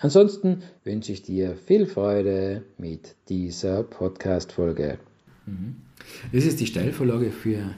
Ansonsten 0.00 0.62
wünsche 0.84 1.12
ich 1.12 1.22
dir 1.22 1.56
viel 1.56 1.86
Freude 1.86 2.62
mit 2.78 3.16
dieser 3.28 3.82
Podcast-Folge. 3.82 4.98
Mhm. 5.46 5.76
Das 6.32 6.44
ist 6.44 6.60
die 6.60 6.66
Steilvorlage 6.66 7.32
für 7.32 7.74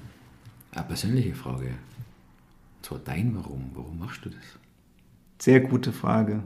eine 0.73 0.85
persönliche 0.85 1.35
Frage. 1.35 1.69
Und 1.69 2.87
zwar 2.87 2.99
dein 2.99 3.35
Warum. 3.35 3.71
Warum 3.75 3.99
machst 3.99 4.25
du 4.25 4.29
das? 4.29 4.43
Sehr 5.39 5.61
gute 5.61 5.93
Frage. 5.93 6.43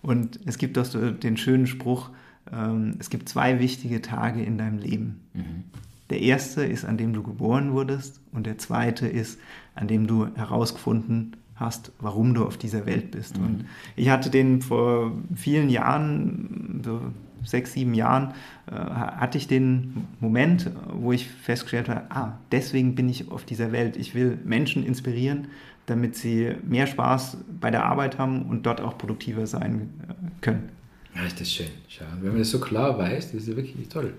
Und 0.00 0.40
es 0.46 0.56
gibt 0.56 0.78
auch 0.78 0.86
so 0.86 1.10
den 1.10 1.36
schönen 1.36 1.66
Spruch, 1.66 2.10
ähm, 2.50 2.96
es 2.98 3.10
gibt 3.10 3.28
zwei 3.28 3.60
wichtige 3.60 4.00
Tage 4.00 4.42
in 4.42 4.56
deinem 4.56 4.78
Leben. 4.78 5.20
Mhm. 5.34 5.64
Der 6.08 6.22
erste 6.22 6.64
ist, 6.64 6.86
an 6.86 6.96
dem 6.96 7.12
du 7.12 7.22
geboren 7.22 7.72
wurdest 7.72 8.20
und 8.32 8.46
der 8.46 8.56
zweite 8.56 9.06
ist, 9.06 9.38
an 9.74 9.88
dem 9.88 10.06
du 10.06 10.34
herausgefunden 10.34 11.36
hast, 11.58 11.92
warum 12.00 12.34
du 12.34 12.44
auf 12.44 12.56
dieser 12.56 12.86
Welt 12.86 13.10
bist. 13.10 13.38
Mhm. 13.38 13.44
Und 13.44 13.64
ich 13.96 14.08
hatte 14.08 14.30
den 14.30 14.62
vor 14.62 15.12
vielen 15.34 15.68
Jahren, 15.68 16.80
so 16.84 17.00
sechs, 17.44 17.72
sieben 17.72 17.94
Jahren, 17.94 18.34
äh, 18.66 18.74
hatte 18.74 19.38
ich 19.38 19.48
den 19.48 20.06
Moment, 20.20 20.70
wo 20.92 21.12
ich 21.12 21.28
festgestellt 21.28 21.88
habe, 21.88 22.02
ah, 22.10 22.38
deswegen 22.52 22.94
bin 22.94 23.08
ich 23.08 23.30
auf 23.30 23.44
dieser 23.44 23.72
Welt. 23.72 23.96
Ich 23.96 24.14
will 24.14 24.38
Menschen 24.44 24.84
inspirieren, 24.84 25.48
damit 25.86 26.16
sie 26.16 26.54
mehr 26.66 26.86
Spaß 26.86 27.38
bei 27.60 27.70
der 27.70 27.84
Arbeit 27.84 28.18
haben 28.18 28.42
und 28.42 28.66
dort 28.66 28.80
auch 28.80 28.98
produktiver 28.98 29.46
sein 29.46 29.90
äh, 30.08 30.14
können. 30.40 30.68
Ja, 31.14 31.24
ist 31.24 31.40
das 31.40 31.50
schön. 31.50 31.66
Schau. 31.88 32.04
Wenn 32.20 32.30
man 32.30 32.38
das 32.38 32.50
so 32.50 32.60
klar 32.60 32.96
weiß, 32.98 33.32
das 33.32 33.42
ist 33.42 33.56
wirklich 33.56 33.88
toll. 33.88 34.14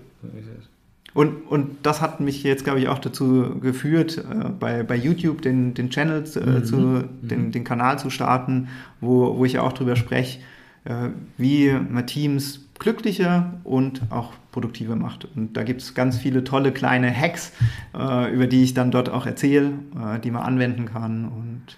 Und, 1.12 1.46
und 1.48 1.78
das 1.82 2.00
hat 2.00 2.20
mich 2.20 2.42
jetzt, 2.44 2.64
glaube 2.64 2.78
ich, 2.80 2.88
auch 2.88 2.98
dazu 2.98 3.58
geführt, 3.60 4.18
äh, 4.18 4.48
bei, 4.48 4.82
bei 4.82 4.94
YouTube 4.94 5.42
den, 5.42 5.74
den 5.74 5.90
Channel 5.90 6.24
äh, 6.36 6.40
mhm. 6.40 6.64
zu, 6.64 6.76
mhm. 6.76 7.08
den, 7.22 7.52
den 7.52 7.64
Kanal 7.64 7.98
zu 7.98 8.10
starten, 8.10 8.68
wo, 9.00 9.36
wo 9.36 9.44
ich 9.44 9.58
auch 9.58 9.72
darüber 9.72 9.96
spreche, 9.96 10.38
äh, 10.84 11.08
wie 11.36 11.72
man 11.72 12.06
Teams 12.06 12.66
glücklicher 12.78 13.60
und 13.64 14.02
auch 14.10 14.32
produktiver 14.52 14.96
macht. 14.96 15.26
Und 15.36 15.56
da 15.56 15.64
gibt 15.64 15.82
es 15.82 15.94
ganz 15.94 16.16
viele 16.16 16.44
tolle 16.44 16.72
kleine 16.72 17.14
Hacks, 17.14 17.52
äh, 17.94 18.32
über 18.32 18.46
die 18.46 18.62
ich 18.62 18.74
dann 18.74 18.90
dort 18.90 19.08
auch 19.08 19.26
erzähle, 19.26 19.72
äh, 19.96 20.20
die 20.20 20.30
man 20.30 20.42
anwenden 20.42 20.86
kann. 20.86 21.24
Und 21.26 21.76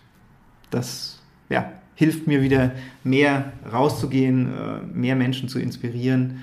das 0.71 1.21
ja, 1.49 1.73
hilft 1.95 2.27
mir 2.27 2.43
wieder 2.43 2.73
mehr 3.03 3.53
rauszugehen, 3.71 4.53
äh, 4.53 4.81
mehr 4.93 5.17
Menschen 5.17 5.49
zu 5.49 5.59
inspirieren 5.59 6.41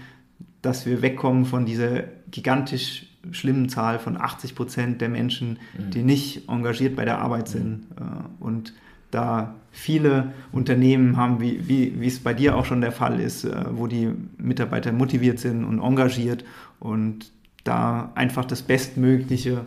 dass 0.61 0.85
wir 0.85 1.01
wegkommen 1.01 1.45
von 1.45 1.65
dieser 1.65 2.03
gigantisch 2.31 3.05
schlimmen 3.31 3.69
Zahl 3.69 3.99
von 3.99 4.19
80 4.19 4.55
Prozent 4.55 5.01
der 5.01 5.09
Menschen, 5.09 5.59
mhm. 5.77 5.91
die 5.91 6.03
nicht 6.03 6.49
engagiert 6.49 6.95
bei 6.95 7.05
der 7.05 7.19
Arbeit 7.19 7.47
sind. 7.47 7.87
Äh, 7.97 8.43
und 8.43 8.73
da 9.11 9.55
viele 9.71 10.33
Unternehmen 10.51 11.17
haben, 11.17 11.41
wie, 11.41 11.67
wie, 11.67 11.99
wie 11.99 12.07
es 12.07 12.19
bei 12.19 12.33
dir 12.33 12.55
auch 12.55 12.65
schon 12.65 12.81
der 12.81 12.91
Fall 12.91 13.19
ist, 13.19 13.43
äh, 13.43 13.65
wo 13.71 13.87
die 13.87 14.09
Mitarbeiter 14.37 14.91
motiviert 14.91 15.39
sind 15.39 15.63
und 15.63 15.81
engagiert 15.81 16.45
und 16.79 17.31
da 17.63 18.11
einfach 18.15 18.45
das 18.45 18.61
Bestmögliche 18.61 19.65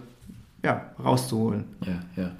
ja, 0.62 0.92
rauszuholen. 1.02 1.64
Ja, 1.84 2.22
ja 2.22 2.32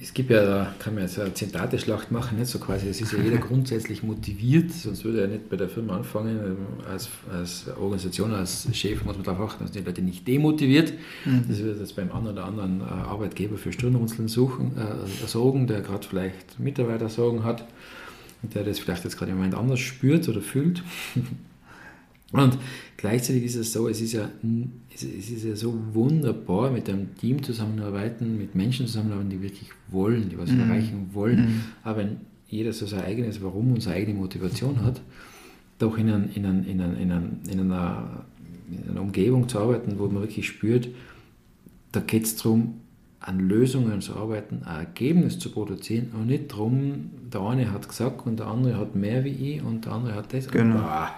es 0.00 0.14
gibt 0.14 0.30
ja, 0.30 0.72
kann 0.78 0.94
man 0.94 1.02
jetzt 1.04 1.18
eine 1.18 1.34
Zitate-Schlacht 1.34 2.12
machen, 2.12 2.38
nicht 2.38 2.50
so 2.50 2.60
quasi, 2.60 2.88
es 2.88 3.00
ist 3.00 3.12
ja 3.12 3.18
jeder 3.18 3.36
grundsätzlich 3.48 4.04
motiviert, 4.04 4.70
sonst 4.70 5.04
würde 5.04 5.22
er 5.22 5.26
nicht 5.26 5.50
bei 5.50 5.56
der 5.56 5.68
Firma 5.68 5.96
anfangen. 5.96 6.56
Als, 6.88 7.08
als 7.32 7.66
Organisation, 7.76 8.32
als 8.32 8.68
Chef 8.72 9.04
muss 9.04 9.16
man 9.16 9.24
darauf 9.24 9.50
achten, 9.50 9.64
dass 9.64 9.72
die 9.72 9.80
Leute 9.80 10.02
nicht 10.02 10.26
demotiviert. 10.28 10.92
Mhm. 11.24 11.44
Das 11.48 11.58
wird 11.58 11.80
jetzt 11.80 11.96
beim 11.96 12.12
einen 12.12 12.28
oder 12.28 12.44
anderen 12.44 12.80
äh, 12.80 12.84
Arbeitgeber 12.84 13.56
für 13.58 13.72
Stirnrunzeln 13.72 14.28
suchen, 14.28 14.72
äh, 14.76 15.26
sorgen, 15.26 15.66
der 15.66 15.80
gerade 15.80 16.06
vielleicht 16.06 16.60
Mitarbeitersorgen 16.60 17.42
hat 17.42 17.66
und 18.42 18.54
der 18.54 18.62
das 18.62 18.78
vielleicht 18.78 19.02
jetzt 19.02 19.18
gerade 19.18 19.32
im 19.32 19.38
Moment 19.38 19.56
anders 19.56 19.80
spürt 19.80 20.28
oder 20.28 20.42
fühlt. 20.42 20.84
Und 22.32 22.58
gleichzeitig 22.96 23.44
ist 23.44 23.54
es 23.54 23.72
so, 23.72 23.88
es 23.88 24.00
ist 24.00 24.12
ja, 24.12 24.28
es 24.92 25.02
ist 25.04 25.44
ja 25.44 25.54
so 25.54 25.78
wunderbar, 25.92 26.70
mit 26.70 26.88
einem 26.88 27.14
Team 27.16 27.42
zusammenarbeiten, 27.42 28.36
mit 28.36 28.54
Menschen 28.54 28.86
zusammenarbeiten, 28.86 29.30
die 29.30 29.42
wirklich 29.42 29.70
wollen, 29.88 30.28
die 30.28 30.38
was 30.38 30.50
mhm. 30.50 30.60
erreichen 30.60 31.10
wollen. 31.12 31.40
Mhm. 31.40 31.60
Aber 31.84 31.98
wenn 31.98 32.16
jeder 32.48 32.72
so 32.72 32.86
sein 32.86 33.04
eigenes 33.04 33.42
Warum 33.42 33.72
und 33.72 33.80
seine 33.80 33.96
eigene 33.96 34.18
Motivation 34.18 34.82
hat, 34.82 35.00
doch 35.78 35.98
in, 35.98 36.10
ein, 36.10 36.30
in, 36.34 36.46
ein, 36.46 36.64
in, 36.64 36.80
ein, 36.80 36.96
in, 36.96 37.12
ein, 37.12 37.40
in, 37.48 37.60
einer, 37.60 38.24
in 38.70 38.90
einer 38.90 39.00
Umgebung 39.02 39.48
zu 39.48 39.58
arbeiten, 39.58 39.98
wo 39.98 40.06
man 40.06 40.22
wirklich 40.22 40.46
spürt, 40.48 40.88
da 41.92 42.00
geht 42.00 42.24
es 42.24 42.36
darum, 42.36 42.80
an 43.20 43.40
Lösungen 43.40 44.00
zu 44.00 44.14
arbeiten, 44.14 44.62
ein 44.64 44.80
Ergebnis 44.80 45.38
zu 45.38 45.50
produzieren 45.50 46.12
und 46.14 46.26
nicht 46.26 46.52
darum, 46.52 47.10
der 47.32 47.40
eine 47.40 47.72
hat 47.72 47.88
gesagt 47.88 48.26
und 48.26 48.38
der 48.38 48.46
andere 48.46 48.78
hat 48.78 48.94
mehr 48.94 49.24
wie 49.24 49.30
ich 49.56 49.62
und 49.62 49.84
der 49.84 49.92
andere 49.92 50.14
hat 50.14 50.32
das. 50.32 50.48
Genau. 50.48 50.76
Und, 50.76 50.82
ah, 50.82 51.14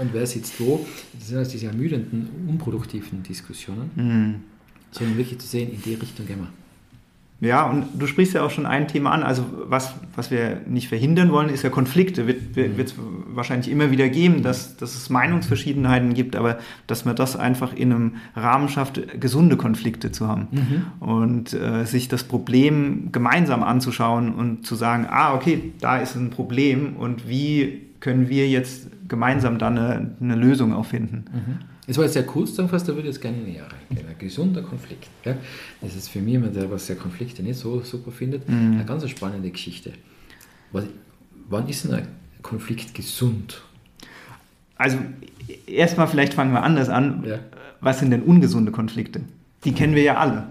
und 0.00 0.12
wer 0.12 0.26
sitzt 0.26 0.60
wo. 0.60 0.86
Das 1.18 1.28
sind 1.28 1.38
also 1.38 1.50
diese 1.50 1.66
ermüdenden, 1.66 2.28
unproduktiven 2.48 3.22
Diskussionen, 3.22 3.90
mhm. 3.94 4.34
sondern 4.90 5.16
wirklich 5.16 5.38
zu 5.38 5.46
sehen, 5.46 5.72
in 5.72 5.82
die 5.82 5.94
Richtung 5.94 6.26
gehen 6.26 6.38
wir. 6.38 6.48
Ja, 7.40 7.66
und 7.66 7.86
du 7.96 8.08
sprichst 8.08 8.34
ja 8.34 8.42
auch 8.42 8.50
schon 8.50 8.66
ein 8.66 8.88
Thema 8.88 9.12
an. 9.12 9.22
Also 9.22 9.44
was, 9.66 9.94
was 10.16 10.32
wir 10.32 10.60
nicht 10.66 10.88
verhindern 10.88 11.30
wollen, 11.30 11.50
ist 11.50 11.62
ja 11.62 11.70
Konflikte. 11.70 12.26
Wird 12.26 12.56
es 12.56 12.96
mhm. 12.96 13.26
wahrscheinlich 13.28 13.70
immer 13.70 13.92
wieder 13.92 14.08
geben, 14.08 14.42
dass, 14.42 14.76
dass 14.76 14.96
es 14.96 15.08
Meinungsverschiedenheiten 15.08 16.14
gibt, 16.14 16.34
aber 16.34 16.58
dass 16.88 17.04
man 17.04 17.14
das 17.14 17.36
einfach 17.36 17.72
in 17.72 17.92
einem 17.92 18.12
Rahmen 18.34 18.68
schafft, 18.68 19.20
gesunde 19.20 19.56
Konflikte 19.56 20.10
zu 20.10 20.26
haben. 20.26 20.48
Mhm. 20.50 21.06
Und 21.08 21.52
äh, 21.52 21.84
sich 21.84 22.08
das 22.08 22.24
Problem 22.24 23.12
gemeinsam 23.12 23.62
anzuschauen 23.62 24.34
und 24.34 24.66
zu 24.66 24.74
sagen, 24.74 25.06
ah, 25.08 25.32
okay, 25.34 25.72
da 25.80 25.98
ist 25.98 26.16
ein 26.16 26.30
Problem 26.30 26.96
und 26.96 27.28
wie 27.28 27.87
können 28.00 28.28
wir 28.28 28.48
jetzt 28.48 28.88
gemeinsam 29.08 29.58
dann 29.58 29.78
eine, 29.78 30.16
eine 30.20 30.36
Lösung 30.36 30.72
auch 30.72 30.86
finden. 30.86 31.24
Mhm. 31.32 31.58
Es 31.86 31.96
war 31.96 32.04
jetzt 32.04 32.14
sehr 32.14 32.26
kurz 32.26 32.50
zusammengefasst, 32.50 32.88
da 32.88 32.92
würde 32.92 33.08
ich 33.08 33.14
jetzt 33.14 33.22
gerne 33.22 33.38
näher 33.38 33.64
reingehen. 33.64 34.08
Ein 34.08 34.18
gesunder 34.18 34.62
Konflikt. 34.62 35.08
Ja? 35.24 35.36
Das 35.80 35.96
ist 35.96 36.08
für 36.08 36.20
mich 36.20 36.32
jemand, 36.32 36.54
der 36.54 36.70
was 36.70 36.86
der 36.86 36.96
Konflikte 36.96 37.42
nicht 37.42 37.58
so 37.58 37.80
super 37.80 38.10
findet, 38.10 38.48
mhm. 38.48 38.74
eine 38.74 38.84
ganz 38.84 39.08
spannende 39.08 39.50
Geschichte. 39.50 39.92
Was, 40.70 40.84
wann 41.48 41.66
ist 41.66 41.84
denn 41.84 41.94
ein 41.94 42.08
Konflikt 42.42 42.94
gesund? 42.94 43.62
Also 44.76 44.98
erstmal 45.66 46.08
vielleicht 46.08 46.34
fangen 46.34 46.52
wir 46.52 46.62
anders 46.62 46.90
an. 46.90 47.24
Ja. 47.26 47.38
Was 47.80 48.00
sind 48.00 48.10
denn 48.10 48.22
ungesunde 48.22 48.70
Konflikte? 48.70 49.22
Die 49.64 49.72
kennen 49.72 49.94
wir 49.94 50.02
ja 50.02 50.18
alle 50.18 50.46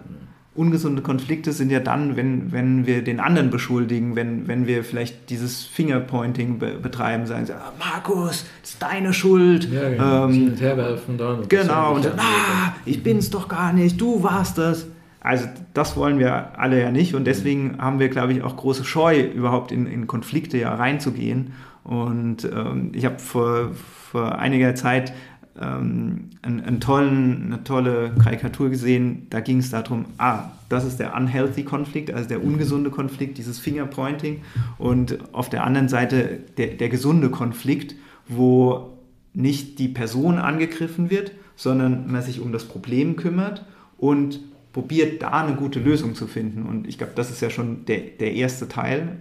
ungesunde 0.58 1.02
Konflikte 1.02 1.52
sind 1.52 1.72
ja 1.72 1.80
dann, 1.80 2.16
wenn, 2.16 2.52
wenn 2.52 2.86
wir 2.88 3.04
den 3.04 3.20
anderen 3.20 3.50
beschuldigen, 3.50 4.16
wenn, 4.16 4.48
wenn 4.48 4.66
wir 4.66 4.84
vielleicht 4.84 5.30
dieses 5.30 5.64
Fingerpointing 5.64 6.60
be 6.60 6.72
betreiben, 6.82 7.26
sagen, 7.26 7.48
ah, 7.52 7.72
Markus, 7.80 8.46
das 8.62 8.72
ist 8.72 8.82
deine 8.82 9.14
Schuld. 9.14 9.72
Ja, 9.72 9.90
genau. 9.90 10.28
Ähm, 10.28 10.56
herwerfen 10.58 11.18
dann. 11.18 11.40
Und 11.40 11.50
genau, 11.50 11.96
und 11.96 12.06
dann, 12.06 12.18
ah, 12.18 12.74
ich 12.86 13.04
bin's 13.04 13.30
doch 13.30 13.48
gar 13.48 13.74
nicht, 13.74 14.02
du 14.02 14.24
warst 14.24 14.58
das. 14.58 14.88
Also 15.20 15.48
das 15.74 15.98
wollen 15.98 16.20
wir 16.20 16.58
alle 16.58 16.82
ja 16.82 16.92
nicht 16.92 17.14
und 17.14 17.26
deswegen 17.26 17.80
haben 17.80 18.00
wir, 18.00 18.10
glaube 18.10 18.34
ich, 18.34 18.44
auch 18.44 18.56
große 18.56 18.86
Scheu, 18.86 19.22
überhaupt 19.22 19.72
in, 19.72 19.86
in 19.86 20.08
Konflikte 20.08 20.58
ja 20.58 20.74
reinzugehen. 20.74 21.54
Und 21.84 22.44
ähm, 22.46 22.92
ich 22.94 23.06
habe 23.06 23.20
vor, 23.20 23.72
vor 24.12 24.40
einiger 24.40 24.76
Zeit 24.76 25.14
ähm, 25.62 26.30
einen, 26.42 26.62
einen 26.62 26.80
tollen, 26.80 27.46
eine 27.46 27.64
tolle 27.64 28.12
Karikatur 28.22 28.70
gesehen. 28.70 29.28
Da 29.30 29.40
ging 29.40 29.60
es 29.60 29.70
darum, 29.70 30.06
ah, 30.18 30.52
das 30.70 30.86
ist 30.86 31.00
der 31.00 31.16
unhealthy 31.16 31.64
Konflikt, 31.64 32.12
also 32.12 32.28
der 32.28 32.44
ungesunde 32.44 32.90
Konflikt, 32.90 33.38
dieses 33.38 33.60
Fingerpointing. 33.60 34.42
Und 34.78 35.18
auf 35.34 35.50
der 35.50 35.64
anderen 35.64 35.90
Seite 35.90 36.40
der, 36.58 36.68
der 36.68 36.90
gesunde 36.90 37.30
Konflikt, 37.30 37.96
wo 38.28 38.98
nicht 39.34 39.80
die 39.80 39.88
Person 39.88 40.38
angegriffen 40.38 41.10
wird, 41.10 41.32
sondern 41.56 42.12
man 42.12 42.22
sich 42.22 42.42
um 42.42 42.52
das 42.52 42.66
Problem 42.66 43.16
kümmert 43.16 43.66
und 43.98 44.40
probiert 44.74 45.22
da 45.22 45.44
eine 45.44 45.56
gute 45.56 45.80
Lösung 45.80 46.16
zu 46.16 46.28
finden. 46.28 46.64
Und 46.64 46.88
ich 46.88 46.98
glaube, 46.98 47.14
das 47.16 47.32
ist 47.32 47.42
ja 47.42 47.50
schon 47.50 47.86
der, 47.86 48.00
der 48.20 48.34
erste 48.34 48.68
Teil. 48.68 49.18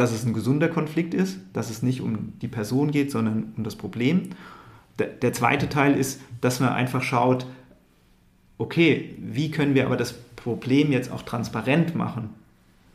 Dass 0.00 0.12
es 0.12 0.24
ein 0.24 0.32
gesunder 0.32 0.68
Konflikt 0.68 1.12
ist, 1.12 1.40
dass 1.52 1.68
es 1.68 1.82
nicht 1.82 2.00
um 2.00 2.32
die 2.40 2.48
Person 2.48 2.90
geht, 2.90 3.10
sondern 3.10 3.52
um 3.54 3.64
das 3.64 3.76
Problem. 3.76 4.30
Der, 4.98 5.08
der 5.08 5.34
zweite 5.34 5.68
Teil 5.68 5.94
ist, 5.94 6.22
dass 6.40 6.58
man 6.58 6.70
einfach 6.70 7.02
schaut, 7.02 7.44
okay, 8.56 9.14
wie 9.18 9.50
können 9.50 9.74
wir 9.74 9.84
aber 9.84 9.98
das 9.98 10.14
Problem 10.36 10.90
jetzt 10.90 11.12
auch 11.12 11.20
transparent 11.20 11.94
machen? 11.94 12.30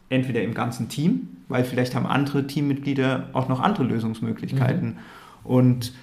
Entweder 0.10 0.42
im 0.42 0.56
ganzen 0.56 0.90
Team, 0.90 1.28
weil 1.48 1.64
vielleicht 1.64 1.94
haben 1.94 2.08
andere 2.08 2.48
Teammitglieder 2.48 3.30
auch 3.34 3.50
noch 3.50 3.60
andere 3.60 3.84
Lösungsmöglichkeiten. 3.84 4.88
Mhm. 4.88 4.98
Und, 5.44 5.94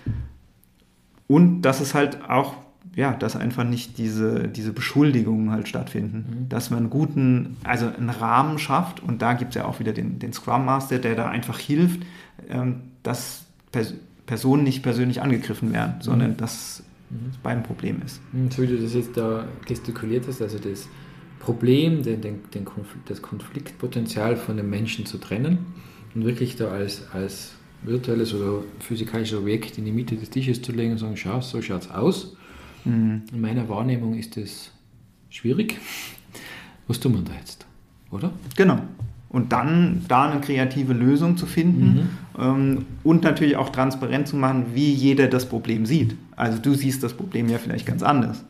und 1.27 1.63
dass 1.63 1.81
es 1.81 1.95
halt 1.95 2.31
auch, 2.31 2.55
ja, 2.95 3.13
dass 3.15 3.37
einfach 3.37 3.65
nicht 3.65 3.97
diese, 3.99 4.49
diese 4.49 4.73
Beschuldigungen 4.73 5.51
halt 5.51 5.69
stattfinden. 5.69 6.25
Mhm. 6.29 6.49
Dass 6.49 6.71
man 6.71 6.81
einen 6.81 6.91
guten, 6.91 7.57
also 7.65 7.87
einen 7.87 8.11
Rahmen 8.11 8.59
schafft 8.59 9.01
und 9.01 9.23
da 9.23 9.33
gibt 9.33 9.51
es 9.51 9.55
ja 9.57 9.65
auch 9.65 9.81
wieder 9.81 9.93
den, 9.93 10.19
den 10.19 10.33
Scrum 10.33 10.65
Master, 10.65 10.99
der 10.99 11.15
da 11.15 11.29
einfach 11.29 11.59
hilft, 11.59 12.03
ähm, 12.49 12.83
dass 13.03 13.47
Pers 13.71 13.95
Personen 14.25 14.63
nicht 14.63 14.83
persönlich 14.83 15.21
angegriffen 15.21 15.73
werden, 15.73 15.95
sondern 16.01 16.31
mhm. 16.33 16.37
dass 16.37 16.85
mhm. 17.11 17.33
beim 17.43 17.63
Problem 17.63 18.01
ist. 18.05 18.21
Mhm, 18.33 18.51
so 18.51 18.63
wie 18.63 18.69
du 18.69 18.79
das 18.79 18.95
jetzt 18.95 19.17
da 19.17 19.47
gestikuliert 19.67 20.27
hast, 20.29 20.41
also 20.41 20.59
das 20.59 20.89
Problem, 21.41 22.03
den, 22.03 22.21
den, 22.21 22.41
den 22.55 22.65
Konflikt, 22.65 23.11
das 23.11 23.21
Konfliktpotenzial 23.21 24.37
von 24.37 24.57
den 24.57 24.71
Menschen 24.71 25.07
zu 25.07 25.19
trennen 25.19 25.67
und 26.15 26.25
wirklich 26.25 26.57
da 26.57 26.69
als, 26.69 27.03
als 27.13 27.55
virtuelles 27.83 28.33
oder 28.33 28.63
physikalisches 28.79 29.39
Objekt 29.39 29.77
in 29.77 29.85
die 29.85 29.93
Mitte 29.93 30.15
des 30.15 30.31
Tisches 30.31 30.63
zu 30.63 30.71
legen 30.71 30.93
und 30.93 30.99
sagen, 30.99 31.17
schau, 31.17 31.41
so 31.41 31.61
schaut 31.61 31.83
es 31.83 31.91
aus. 31.91 32.37
Mhm. 32.85 33.23
In 33.33 33.41
meiner 33.41 33.69
Wahrnehmung 33.69 34.15
ist 34.15 34.37
das 34.37 34.71
schwierig. 35.31 35.79
Was 36.87 37.01
tun 37.01 37.15
wir 37.15 37.23
da 37.23 37.33
jetzt, 37.39 37.67
oder? 38.11 38.33
Genau 38.57 38.81
und 39.33 39.51
dann 39.51 40.05
da 40.09 40.31
eine 40.31 40.41
kreative 40.41 40.93
Lösung 40.93 41.39
zu 41.39 41.47
finden 41.47 41.95
mhm. 41.95 42.09
ähm, 42.39 42.85
und 43.03 43.25
natürlich 43.25 43.57
auch 43.57 43.71
transparent 43.71 44.29
zu 44.29 44.37
machen, 44.37 44.67
wie 44.75 44.93
jeder 44.93 45.27
das 45.27 45.47
Problem 45.47 45.87
sieht. 45.87 46.17
Also 46.37 46.59
du 46.59 46.75
siehst 46.75 47.03
das 47.03 47.15
Problem 47.15 47.49
ja 47.49 47.59
vielleicht 47.59 47.87
ganz 47.87 48.03
anders. 48.03 48.45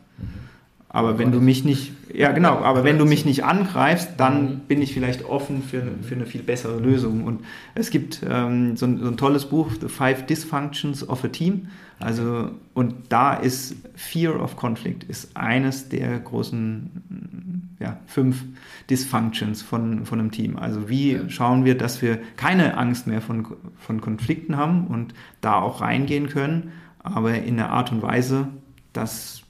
Aber 0.95 1.17
wenn 1.17 1.31
du 1.31 1.41
mich 1.41 1.65
nicht, 1.65 1.91
ja 2.13 2.31
genau, 2.33 2.59
aber 2.59 2.83
wenn 2.83 2.99
du 2.99 3.05
mich 3.05 3.25
nicht 3.25 3.43
angreifst, 3.43 4.11
dann 4.17 4.43
mhm. 4.43 4.59
bin 4.67 4.79
ich 4.79 4.93
vielleicht 4.93 5.25
offen 5.25 5.63
für, 5.63 5.81
für 6.03 6.13
eine 6.13 6.27
viel 6.27 6.43
bessere 6.43 6.79
Lösung. 6.79 7.23
Und 7.23 7.41
es 7.73 7.89
gibt 7.89 8.21
ähm, 8.29 8.77
so, 8.77 8.85
ein, 8.85 8.99
so, 8.99 9.07
ein, 9.07 9.17
tolles 9.17 9.45
Buch, 9.45 9.71
The 9.81 9.87
Five 9.87 10.27
Dysfunctions 10.27 11.09
of 11.09 11.23
a 11.23 11.29
Team. 11.29 11.69
Also, 11.99 12.51
und 12.75 12.93
da 13.09 13.33
ist 13.33 13.75
Fear 13.95 14.39
of 14.39 14.55
Conflict 14.55 15.03
ist 15.05 15.35
eines 15.35 15.89
der 15.89 16.19
großen 16.19 17.73
ja, 17.79 17.97
fünf 18.05 18.43
Dysfunctions 18.87 19.63
von, 19.63 20.05
von 20.05 20.19
einem 20.19 20.31
Team. 20.31 20.57
Also 20.57 20.89
wie 20.89 21.13
ja. 21.13 21.27
schauen 21.27 21.65
wir, 21.65 21.75
dass 21.75 22.03
wir 22.03 22.19
keine 22.37 22.77
Angst 22.77 23.07
mehr 23.07 23.21
von, 23.21 23.47
von 23.79 23.99
Konflikten 23.99 24.57
haben 24.57 24.85
und 24.85 25.15
da 25.41 25.59
auch 25.59 25.81
reingehen 25.81 26.29
können, 26.29 26.71
aber 26.99 27.33
in 27.33 27.59
einer 27.59 27.71
Art 27.71 27.91
und 27.91 28.03
Weise, 28.03 28.47
dass 28.93 29.42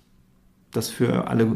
das 0.74 0.90
für 0.90 1.28
alle 1.28 1.56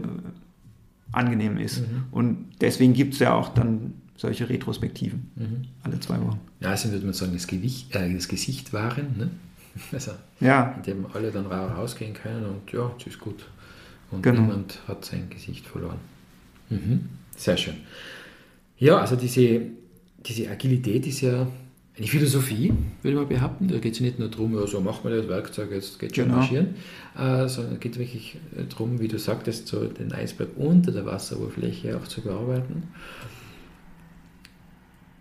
angenehm 1.12 1.58
ist. 1.58 1.82
Mhm. 1.82 2.04
Und 2.12 2.46
deswegen 2.62 2.94
gibt 2.94 3.14
es 3.14 3.20
ja 3.20 3.34
auch 3.34 3.50
dann 3.50 3.94
solche 4.16 4.50
Retrospektiven 4.50 5.32
mhm. 5.36 5.68
alle 5.84 6.00
zwei 6.00 6.20
Wochen. 6.22 6.40
Ja, 6.60 6.70
also 6.70 6.92
würde 6.92 7.06
man 7.06 7.14
sagen, 7.14 7.34
das, 7.34 7.48
Gewicht, 7.48 7.96
äh, 7.96 8.14
das 8.14 8.28
Gesicht 8.28 8.74
wahren, 8.74 9.16
ne? 9.18 9.30
also, 9.92 10.12
ja. 10.40 10.74
in 10.78 10.84
dem 10.84 11.06
alle 11.14 11.32
dann 11.32 11.46
rausgehen 11.46 12.14
können 12.14 12.46
und 12.46 12.72
ja, 12.72 12.92
es 13.00 13.08
ist 13.08 13.20
gut. 13.20 13.46
Und 14.10 14.24
genau. 14.24 14.42
niemand 14.42 14.80
hat 14.88 15.06
sein 15.06 15.30
Gesicht 15.30 15.66
verloren. 15.68 16.00
Mhm. 16.70 17.10
Sehr 17.36 17.58
schön. 17.58 17.76
Ja, 18.80 18.98
also 18.98 19.16
diese, 19.16 19.62
diese 20.26 20.50
Agilität 20.50 21.06
ist 21.06 21.22
ja 21.22 21.48
eine 21.98 22.08
Philosophie, 22.08 22.74
würde 23.02 23.18
mal 23.18 23.26
behaupten. 23.26 23.68
Da 23.68 23.80
geht 23.80 23.94
es 23.94 24.00
nicht 24.00 24.20
nur 24.20 24.30
darum, 24.30 24.68
so 24.68 24.82
macht 24.82 25.04
man 25.04 25.14
das 25.14 25.28
Werkzeug, 25.28 25.72
jetzt 25.72 25.98
geht 26.00 26.16
schon 26.16 26.26
genau. 26.26 26.38
marschieren, 26.38 26.76
äh, 27.18 27.48
sondern 27.48 27.76
es 27.76 27.80
geht 27.80 27.98
wirklich 27.98 28.38
darum, 28.70 29.00
wie 29.00 29.08
du 29.08 29.18
sagtest, 29.18 29.68
so 29.68 29.86
den 29.86 30.12
Eisberg 30.12 30.50
unter 30.58 30.92
der 30.92 31.06
Wasseroberfläche 31.06 31.98
auch 31.98 32.08
zu 32.08 32.22
bearbeiten. 32.22 32.84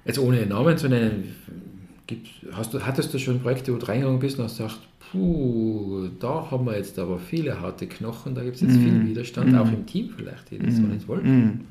Jetzt 0.04 0.18
ohne 0.18 0.44
Namen 0.46 0.76
zu 0.76 0.88
nennen, 0.88 1.34
gibt, 2.06 2.28
hast 2.52 2.74
du, 2.74 2.80
hattest 2.80 3.12
du 3.12 3.18
schon 3.18 3.40
Projekte, 3.40 3.72
wo 3.74 3.78
du 3.78 3.86
reingegangen 3.86 4.20
bist 4.20 4.38
und 4.38 4.44
hast 4.44 4.58
gesagt, 4.58 4.78
puh, 5.10 6.08
da 6.20 6.50
haben 6.50 6.66
wir 6.66 6.76
jetzt 6.76 6.98
aber 6.98 7.18
viele 7.18 7.60
harte 7.60 7.86
Knochen, 7.86 8.34
da 8.34 8.44
gibt 8.44 8.56
es 8.56 8.62
jetzt 8.62 8.76
mm. 8.76 8.82
viel 8.82 9.06
Widerstand, 9.06 9.52
mm. 9.52 9.56
auch 9.56 9.72
im 9.72 9.86
Team 9.86 10.10
vielleicht, 10.16 10.50
die 10.50 10.58
das 10.58 10.74
mm. 10.74 10.76
so 10.76 10.82
nicht 10.82 11.08
wollen. 11.08 11.66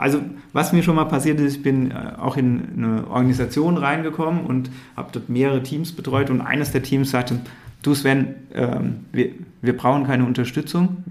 Also 0.00 0.20
was 0.52 0.72
mir 0.72 0.82
schon 0.82 0.96
mal 0.96 1.04
passiert 1.04 1.38
ist, 1.40 1.56
ich 1.56 1.62
bin 1.62 1.90
äh, 1.90 2.12
auch 2.18 2.36
in 2.36 2.62
eine 2.76 3.06
Organisation 3.08 3.76
reingekommen 3.76 4.44
und 4.44 4.70
habe 4.96 5.10
dort 5.12 5.28
mehrere 5.28 5.62
Teams 5.62 5.92
betreut 5.92 6.30
und 6.30 6.40
eines 6.40 6.72
der 6.72 6.82
Teams 6.82 7.10
sagte, 7.10 7.40
du 7.82 7.94
Sven, 7.94 8.34
ähm, 8.54 9.06
wir, 9.12 9.30
wir 9.62 9.76
brauchen 9.76 10.04
keine 10.04 10.24
Unterstützung, 10.24 11.04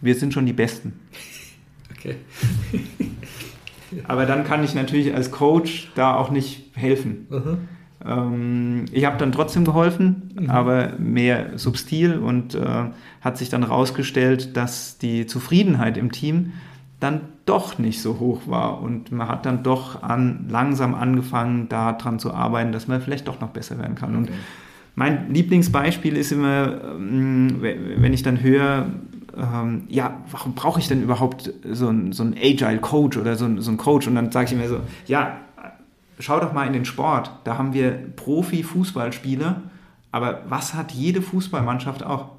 wir 0.00 0.14
sind 0.14 0.32
schon 0.32 0.46
die 0.46 0.52
Besten. 0.52 0.92
Okay. 1.96 2.16
Aber 4.06 4.26
dann 4.26 4.44
kann 4.44 4.62
ich 4.62 4.74
natürlich 4.74 5.14
als 5.14 5.30
Coach 5.30 5.90
da 5.94 6.16
auch 6.16 6.30
nicht 6.30 6.72
helfen. 6.74 7.26
Uh 7.30 7.56
ähm, 8.04 8.84
ich 8.92 9.04
habe 9.04 9.16
dann 9.16 9.32
trotzdem 9.32 9.64
geholfen, 9.64 10.34
mhm. 10.38 10.50
aber 10.50 10.92
mehr 10.98 11.58
subtil 11.58 12.18
und 12.18 12.54
äh, 12.54 12.90
hat 13.20 13.38
sich 13.38 13.48
dann 13.48 13.66
herausgestellt, 13.66 14.56
dass 14.56 14.98
die 14.98 15.26
Zufriedenheit 15.26 15.96
im 15.96 16.12
Team 16.12 16.52
dann 17.04 17.20
doch 17.44 17.78
nicht 17.78 18.00
so 18.00 18.18
hoch 18.18 18.42
war 18.46 18.80
und 18.80 19.12
man 19.12 19.28
hat 19.28 19.44
dann 19.44 19.62
doch 19.62 20.02
an, 20.02 20.46
langsam 20.48 20.94
angefangen, 20.94 21.68
daran 21.68 22.18
zu 22.18 22.32
arbeiten, 22.32 22.72
dass 22.72 22.88
man 22.88 23.02
vielleicht 23.02 23.28
doch 23.28 23.40
noch 23.40 23.50
besser 23.50 23.78
werden 23.78 23.94
kann. 23.94 24.16
Und 24.16 24.30
mein 24.94 25.32
Lieblingsbeispiel 25.32 26.16
ist 26.16 26.32
immer, 26.32 26.80
ähm, 26.96 27.58
wenn 27.60 28.14
ich 28.14 28.22
dann 28.22 28.42
höre, 28.42 28.86
ähm, 29.36 29.82
ja, 29.88 30.22
warum 30.30 30.54
brauche 30.54 30.80
ich 30.80 30.88
denn 30.88 31.02
überhaupt 31.02 31.52
so 31.70 31.88
einen, 31.88 32.12
so 32.12 32.22
einen 32.22 32.34
Agile 32.34 32.78
Coach 32.78 33.18
oder 33.18 33.36
so, 33.36 33.60
so 33.60 33.70
einen 33.70 33.78
Coach? 33.78 34.06
Und 34.06 34.14
dann 34.14 34.32
sage 34.32 34.46
ich 34.46 34.58
mir 34.58 34.68
so, 34.68 34.80
ja, 35.06 35.40
schau 36.18 36.40
doch 36.40 36.54
mal 36.54 36.66
in 36.66 36.72
den 36.72 36.86
Sport. 36.86 37.30
Da 37.44 37.58
haben 37.58 37.74
wir 37.74 37.90
Profi-Fußballspieler, 38.16 39.60
aber 40.10 40.42
was 40.48 40.72
hat 40.72 40.92
jede 40.92 41.20
Fußballmannschaft 41.20 42.02
auch? 42.02 42.30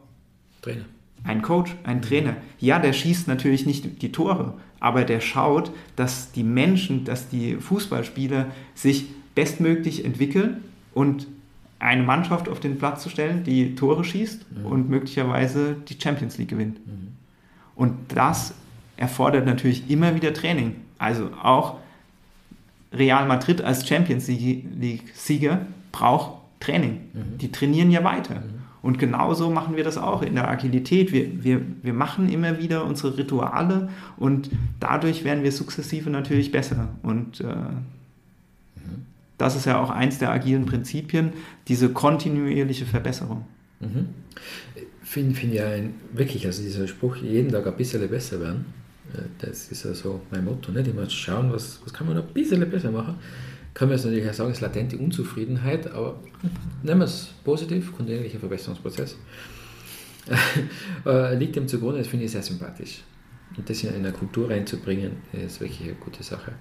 Trainer. 0.63 0.85
Ein 1.25 1.41
Coach, 1.41 1.75
ein 1.83 2.01
Trainer. 2.01 2.35
Ja, 2.59 2.79
der 2.79 2.93
schießt 2.93 3.27
natürlich 3.27 3.65
nicht 3.65 4.01
die 4.01 4.11
Tore, 4.11 4.53
aber 4.79 5.03
der 5.03 5.19
schaut, 5.19 5.71
dass 5.95 6.31
die 6.31 6.43
Menschen, 6.43 7.03
dass 7.03 7.29
die 7.29 7.55
Fußballspieler 7.55 8.47
sich 8.75 9.07
bestmöglich 9.33 10.05
entwickeln 10.05 10.63
und 10.93 11.27
eine 11.79 12.03
Mannschaft 12.03 12.47
auf 12.47 12.59
den 12.59 12.77
Platz 12.77 13.03
zu 13.03 13.09
stellen, 13.09 13.43
die 13.43 13.75
Tore 13.75 14.03
schießt 14.03 14.45
mhm. 14.51 14.65
und 14.65 14.89
möglicherweise 14.89 15.75
die 15.87 15.97
Champions 16.01 16.37
League 16.37 16.49
gewinnt. 16.49 16.79
Mhm. 16.85 17.09
Und 17.75 17.95
das 18.09 18.53
erfordert 18.97 19.45
natürlich 19.45 19.89
immer 19.89 20.15
wieder 20.15 20.33
Training. 20.33 20.75
Also 20.97 21.29
auch 21.41 21.75
Real 22.93 23.27
Madrid 23.27 23.61
als 23.61 23.87
Champions 23.87 24.27
League-Sieger 24.27 25.65
braucht 25.91 26.39
Training. 26.59 27.01
Mhm. 27.13 27.37
Die 27.39 27.51
trainieren 27.51 27.91
ja 27.91 28.03
weiter. 28.03 28.41
Und 28.85 28.99
genauso 28.99 29.49
machen 29.49 29.75
wir 29.75 29.83
das 29.83 29.97
auch 29.97 30.21
in 30.21 30.35
der 30.35 30.47
Agilität. 30.47 31.11
Wir, 31.11 31.43
wir, 31.43 31.59
wir 31.81 31.93
machen 31.93 32.29
immer 32.29 32.59
wieder 32.59 32.85
unsere 32.85 33.17
Rituale 33.17 33.89
und 34.15 34.51
dadurch 34.79 35.23
werden 35.23 35.43
wir 35.43 35.51
sukzessive 35.51 36.11
natürlich 36.11 36.51
besser. 36.51 36.89
Und 37.01 37.41
äh, 37.41 37.45
mhm. 37.45 39.07
das 39.39 39.55
ist 39.55 39.65
ja 39.65 39.81
auch 39.81 39.89
eins 39.89 40.19
der 40.19 40.29
agilen 40.29 40.67
Prinzipien, 40.67 41.33
diese 41.67 41.89
kontinuierliche 41.89 42.85
Verbesserung. 42.85 43.47
Mhm. 43.79 44.09
Finde 45.01 45.33
find 45.33 45.55
ja 45.55 45.67
ein, 45.67 45.95
wirklich, 46.13 46.45
also 46.45 46.61
dieser 46.61 46.87
Spruch, 46.87 47.15
jeden 47.15 47.51
Tag 47.51 47.65
ein 47.65 47.75
bisschen 47.75 48.07
besser 48.07 48.39
werden, 48.39 48.65
äh, 49.15 49.21
das 49.39 49.69
ist 49.71 49.83
ja 49.83 49.95
so 49.95 50.21
mein 50.29 50.45
Motto, 50.45 50.71
nicht? 50.71 50.87
immer 50.87 51.09
schauen, 51.09 51.51
was, 51.51 51.81
was 51.83 51.91
kann 51.91 52.05
man 52.05 52.17
noch 52.17 52.27
ein 52.27 52.33
bisschen 52.35 52.69
besser 52.69 52.91
machen 52.91 53.15
kann 53.75 53.89
man 53.89 53.97
jetzt 53.97 54.05
natürlich 54.05 54.27
auch 54.27 54.33
sagen, 54.33 54.49
es 54.49 54.57
ist 54.57 54.61
latente 54.61 54.97
Unzufriedenheit, 54.97 55.91
aber 55.91 56.15
nehmen 56.81 57.01
wir 57.01 57.05
es 57.05 57.33
positiv, 57.43 57.95
kontinuierlicher 57.95 58.39
Verbesserungsprozess. 58.39 59.15
Äh, 61.05 61.35
liegt 61.35 61.55
dem 61.55 61.67
zugrunde, 61.67 61.99
das 61.99 62.07
finde 62.07 62.25
ich 62.25 62.31
sehr 62.31 62.41
sympathisch. 62.41 63.03
Und 63.55 63.69
das 63.69 63.83
in 63.83 63.93
eine 63.93 64.11
Kultur 64.11 64.49
reinzubringen, 64.49 65.17
ist 65.33 65.59
wirklich 65.59 65.81
eine 65.81 65.93
gute 65.93 66.23
Sache. 66.23 66.53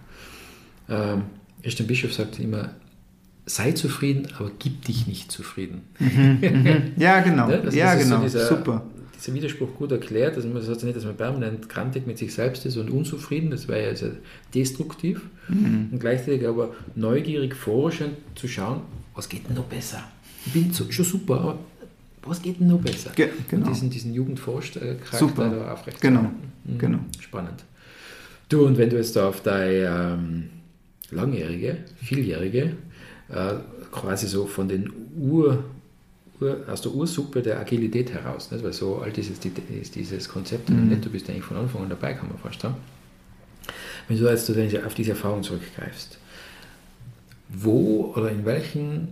Ähm, 0.86 1.22
Christian 1.62 1.86
Bischof 1.86 2.12
sagt 2.12 2.38
immer, 2.40 2.74
sei 3.46 3.72
zufrieden, 3.72 4.28
aber 4.38 4.50
gib 4.58 4.84
dich 4.84 5.06
nicht 5.06 5.32
zufrieden. 5.32 5.80
Mhm, 5.98 6.40
mhm. 6.42 6.92
ja, 6.98 7.20
genau. 7.20 7.48
Ne? 7.48 7.62
Ja, 7.72 7.94
genau. 7.94 8.28
So 8.28 8.38
Super 8.38 8.84
dieser 9.16 9.34
Widerspruch 9.34 9.74
gut 9.76 9.92
erklärt. 9.92 10.36
Also 10.36 10.48
das 10.48 10.68
heißt 10.68 10.84
nicht, 10.84 10.96
dass 10.96 11.04
man 11.04 11.16
permanent 11.16 11.68
krantig 11.68 12.06
mit 12.06 12.18
sich 12.18 12.32
selbst 12.34 12.66
ist 12.66 12.76
und 12.76 12.90
unzufrieden, 12.90 13.50
das 13.50 13.68
wäre 13.68 13.82
ja 13.82 13.88
also 13.88 14.08
destruktiv. 14.54 15.22
Mhm. 15.48 15.88
Und 15.92 15.98
gleichzeitig 16.00 16.46
aber 16.46 16.74
neugierig, 16.94 17.54
forschend 17.54 18.14
zu 18.34 18.48
schauen, 18.48 18.82
was 19.14 19.28
geht 19.28 19.48
denn 19.48 19.56
noch 19.56 19.64
besser? 19.64 20.02
Ich 20.46 20.52
bin 20.52 20.72
so, 20.72 20.90
schon 20.90 21.04
super, 21.04 21.40
aber 21.40 21.58
was 22.22 22.40
geht 22.42 22.60
denn 22.60 22.68
noch 22.68 22.80
besser? 22.80 23.10
Ge 23.14 23.28
genau. 23.48 23.66
Und 23.66 23.74
diesen, 23.74 23.90
diesen 23.90 24.14
Jugendforschcharakter 24.14 25.18
super. 25.18 25.48
da 25.48 25.72
aufrecht 25.72 26.00
genau. 26.00 26.22
Mhm. 26.64 26.78
genau. 26.78 26.98
Spannend. 27.20 27.64
Du, 28.48 28.66
und 28.66 28.76
wenn 28.78 28.90
du 28.90 28.96
jetzt 28.96 29.16
da 29.16 29.28
auf 29.28 29.42
deine 29.42 30.16
ähm, 30.18 30.44
langjährige, 31.10 31.78
vieljährige, 32.02 32.72
äh, 33.28 33.54
quasi 33.90 34.26
so 34.26 34.46
von 34.46 34.68
den 34.68 34.90
Ur- 35.18 35.64
aus 36.68 36.82
der 36.82 36.92
Ursuppe 36.92 37.42
der 37.42 37.60
Agilität 37.60 38.12
heraus, 38.12 38.50
nicht? 38.50 38.64
weil 38.64 38.72
so 38.72 38.98
alt 38.98 39.16
ist, 39.18 39.30
ist 39.44 39.94
dieses 39.94 40.28
Konzept 40.28 40.68
mhm. 40.70 40.88
nicht, 40.88 41.04
du 41.04 41.10
bist 41.10 41.28
eigentlich 41.30 41.44
von 41.44 41.56
Anfang 41.56 41.82
an 41.82 41.88
dabei, 41.88 42.14
kann 42.14 42.28
man 42.28 42.38
vorstellen. 42.38 42.74
Wenn 44.08 44.18
du 44.18 44.28
jetzt 44.28 44.50
auf 44.84 44.94
diese 44.94 45.10
Erfahrung 45.10 45.42
zurückgreifst, 45.42 46.18
wo 47.48 48.12
oder 48.16 48.30
in 48.30 48.44
welchen 48.44 49.08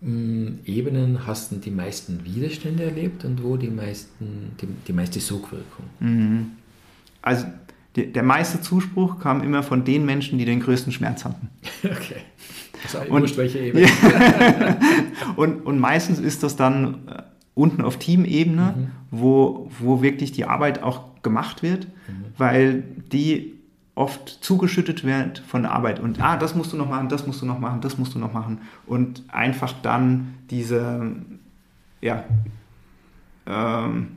mm, 0.00 0.60
Ebenen 0.64 1.26
hast 1.26 1.52
du 1.52 1.56
die 1.56 1.70
meisten 1.70 2.24
Widerstände 2.24 2.84
erlebt 2.84 3.24
und 3.24 3.42
wo 3.42 3.56
die, 3.56 3.68
meisten, 3.68 4.52
die, 4.60 4.68
die 4.86 4.92
meiste 4.92 5.20
Sogwirkung? 5.20 5.86
Mhm. 6.00 6.52
Also 7.20 7.46
die, 7.96 8.10
der 8.10 8.22
meiste 8.22 8.60
Zuspruch 8.60 9.20
kam 9.20 9.42
immer 9.42 9.62
von 9.62 9.84
den 9.84 10.06
Menschen, 10.06 10.38
die 10.38 10.44
den 10.44 10.60
größten 10.60 10.92
Schmerz 10.92 11.24
hatten. 11.24 11.48
Okay. 11.84 12.22
Und, 13.08 13.36
welche 13.36 13.58
Ebene. 13.60 13.86
und, 15.36 15.64
und 15.66 15.78
meistens 15.78 16.18
ist 16.18 16.42
das 16.42 16.56
dann 16.56 17.06
äh, 17.06 17.22
unten 17.54 17.82
auf 17.82 17.98
Teamebene, 17.98 18.74
mhm. 18.76 18.90
wo, 19.10 19.70
wo 19.78 20.02
wirklich 20.02 20.32
die 20.32 20.44
Arbeit 20.44 20.82
auch 20.82 21.22
gemacht 21.22 21.62
wird, 21.62 21.86
mhm. 21.86 22.24
weil 22.38 22.82
die 23.12 23.54
oft 23.94 24.28
zugeschüttet 24.28 25.04
wird 25.04 25.40
von 25.40 25.66
Arbeit 25.66 26.00
und 26.00 26.20
ah, 26.20 26.36
das 26.36 26.54
musst 26.54 26.72
du 26.72 26.76
noch 26.76 26.88
machen, 26.88 27.10
das 27.10 27.26
musst 27.26 27.42
du 27.42 27.46
noch 27.46 27.58
machen, 27.58 27.82
das 27.82 27.98
musst 27.98 28.14
du 28.14 28.18
noch 28.18 28.32
machen 28.32 28.58
und 28.86 29.22
einfach 29.28 29.74
dann 29.82 30.34
diese 30.48 31.14
ja, 32.00 32.24
ähm, 33.46 34.08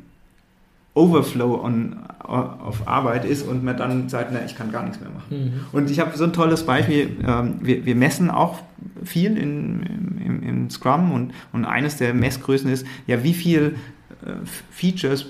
Overflow 0.96 1.62
on, 1.62 1.98
auf 2.20 2.88
Arbeit 2.88 3.26
ist 3.26 3.48
und 3.48 3.64
man 3.64 3.78
dann 3.78 4.10
sagt, 4.10 4.32
na, 4.34 4.44
ich 4.46 4.56
kann 4.56 4.72
gar 4.72 4.84
nichts 4.84 5.00
mehr 5.00 5.10
machen. 5.10 5.28
Mhm. 5.30 5.54
Und 5.72 5.92
ich 5.92 6.00
habe 6.00 6.18
so 6.18 6.24
ein 6.24 6.34
tolles 6.34 6.66
Beispiel, 6.66 7.18
ähm, 7.28 7.60
wir, 7.62 7.86
wir, 7.86 7.96
messen 7.96 8.32
auch 8.32 8.62
viel 9.04 9.38
in, 9.38 9.84
im, 10.26 10.44
im, 10.44 10.70
Scrum 10.70 11.12
und, 11.12 11.34
und 11.54 11.66
eines 11.66 11.98
der 11.98 12.14
Messgrößen 12.14 12.72
ist, 12.72 12.88
ja, 13.06 13.24
wie 13.24 13.34
viel 13.34 13.76
äh, 14.26 14.32
Features 14.72 15.28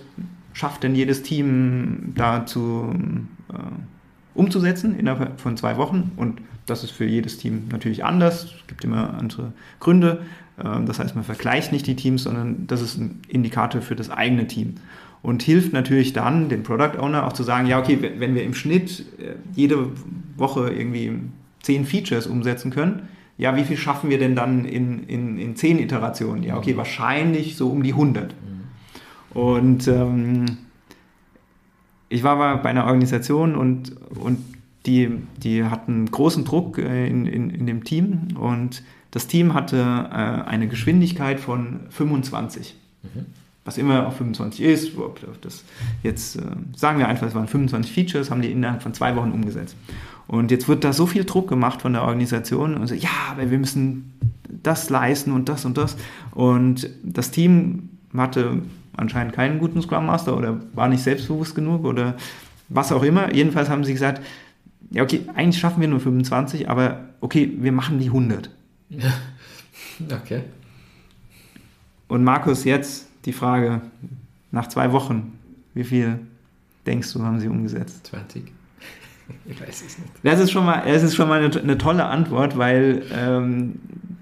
schafft 0.53 0.83
denn 0.83 0.95
jedes 0.95 1.23
Team 1.23 2.13
da 2.15 2.45
zu 2.45 2.93
äh, 3.51 3.57
umzusetzen 4.35 4.97
innerhalb 4.97 5.41
von 5.41 5.57
zwei 5.57 5.77
Wochen. 5.77 6.11
Und 6.15 6.41
das 6.65 6.83
ist 6.83 6.91
für 6.91 7.05
jedes 7.05 7.37
Team 7.37 7.67
natürlich 7.71 8.05
anders. 8.05 8.45
Es 8.45 8.67
gibt 8.67 8.83
immer 8.83 9.15
andere 9.17 9.51
Gründe. 9.79 10.21
Ähm, 10.63 10.85
das 10.85 10.99
heißt, 10.99 11.15
man 11.15 11.23
vergleicht 11.23 11.71
nicht 11.71 11.87
die 11.87 11.95
Teams, 11.95 12.23
sondern 12.23 12.67
das 12.67 12.81
ist 12.81 12.97
ein 12.97 13.21
Indikator 13.27 13.81
für 13.81 13.95
das 13.95 14.09
eigene 14.09 14.47
Team. 14.47 14.75
Und 15.25 15.41
hilft 15.41 15.73
natürlich 15.73 16.13
dann 16.13 16.49
den 16.49 16.61
Product 16.61 16.99
Owner 16.99 17.25
auch 17.25 17.33
zu 17.33 17.41
sagen, 17.41 17.65
ja, 17.65 17.79
okay, 17.79 17.97
wenn 18.19 18.35
wir 18.35 18.43
im 18.43 18.53
Schnitt 18.53 19.03
äh, 19.17 19.33
jede 19.55 19.89
Woche 20.37 20.69
irgendwie 20.69 21.13
zehn 21.63 21.83
Features 21.83 22.27
umsetzen 22.27 22.69
können, 22.69 23.07
ja, 23.35 23.55
wie 23.55 23.63
viel 23.63 23.75
schaffen 23.75 24.11
wir 24.11 24.19
denn 24.19 24.35
dann 24.35 24.65
in, 24.65 25.03
in, 25.05 25.39
in 25.39 25.55
zehn 25.55 25.79
Iterationen? 25.79 26.43
Ja, 26.43 26.57
okay, 26.57 26.77
wahrscheinlich 26.77 27.57
so 27.57 27.69
um 27.69 27.81
die 27.81 27.93
100. 27.93 28.33
Mhm. 28.33 29.39
Und 29.41 29.87
ähm, 29.87 30.45
ich 32.07 32.21
war 32.21 32.61
bei 32.61 32.69
einer 32.69 32.85
Organisation 32.85 33.55
und, 33.55 33.95
und 34.15 34.37
die, 34.85 35.09
die 35.37 35.63
hatten 35.63 36.05
großen 36.05 36.45
Druck 36.45 36.77
äh, 36.77 37.07
in, 37.07 37.25
in, 37.25 37.49
in 37.49 37.65
dem 37.65 37.83
Team 37.83 38.27
und 38.39 38.83
das 39.09 39.25
Team 39.25 39.55
hatte 39.55 39.77
äh, 39.77 40.47
eine 40.47 40.67
Geschwindigkeit 40.67 41.39
von 41.39 41.79
25. 41.89 42.75
Mhm. 43.01 43.25
Was 43.65 43.79
immer 43.79 44.05
auf 44.07 44.17
25 44.17 44.61
ist, 44.61 44.91
das 45.41 45.63
jetzt 46.03 46.35
äh, 46.35 46.41
sagen 46.75 46.99
wir 46.99 47.07
einfach, 47.07 47.27
es 47.27 47.33
waren 47.33 47.47
25 47.47 47.91
Features, 47.91 48.29
haben 48.29 48.43
die 48.43 48.51
innerhalb 48.51 48.83
von 48.83 48.93
zwei 48.93 49.15
Wochen 49.15 49.31
umgesetzt. 49.31 49.75
Und 50.27 50.51
jetzt 50.51 50.67
wird 50.67 50.83
da 50.83 50.93
so 50.93 51.07
viel 51.07 51.23
Druck 51.23 51.47
gemacht 51.47 51.81
von 51.81 51.93
der 51.93 52.03
Organisation 52.03 52.75
und 52.75 52.87
so, 52.87 52.95
ja, 52.95 53.09
aber 53.31 53.49
wir 53.49 53.57
müssen 53.57 54.13
das 54.47 54.89
leisten 54.89 55.31
und 55.31 55.49
das 55.49 55.65
und 55.65 55.77
das. 55.77 55.97
Und 56.31 56.89
das 57.03 57.31
Team 57.31 57.89
hatte 58.15 58.61
anscheinend 58.97 59.33
keinen 59.33 59.59
guten 59.59 59.81
Scrum 59.81 60.05
Master 60.05 60.37
oder 60.37 60.61
war 60.73 60.87
nicht 60.87 61.03
selbstbewusst 61.03 61.55
genug 61.55 61.85
oder 61.85 62.15
was 62.69 62.91
auch 62.91 63.03
immer. 63.03 63.33
Jedenfalls 63.33 63.69
haben 63.69 63.83
sie 63.83 63.93
gesagt, 63.93 64.21
ja, 64.91 65.03
okay, 65.03 65.21
eigentlich 65.35 65.59
schaffen 65.59 65.81
wir 65.81 65.87
nur 65.87 65.99
25, 65.99 66.69
aber 66.69 67.05
okay, 67.21 67.51
wir 67.59 67.71
machen 67.71 67.99
die 67.99 68.07
100. 68.07 68.49
okay. 70.11 70.41
Und 72.07 72.23
Markus, 72.23 72.63
jetzt 72.63 73.07
die 73.25 73.33
Frage, 73.33 73.81
nach 74.51 74.67
zwei 74.67 74.91
Wochen, 74.91 75.37
wie 75.73 75.83
viel 75.83 76.19
denkst 76.85 77.11
du, 77.13 77.23
haben 77.23 77.39
sie 77.39 77.47
umgesetzt? 77.47 78.07
20. 78.07 78.43
Ich 79.47 79.59
weiß 79.59 79.83
es 79.87 79.97
nicht. 79.97 80.11
Das 80.21 80.39
ist 80.39 80.51
schon 80.51 80.65
mal, 80.65 80.83
das 80.85 81.01
ist 81.01 81.15
schon 81.15 81.27
mal 81.27 81.43
eine, 81.43 81.59
eine 81.59 81.79
tolle 81.79 82.05
Antwort, 82.05 82.59
weil 82.59 83.01
ähm, 83.11 83.79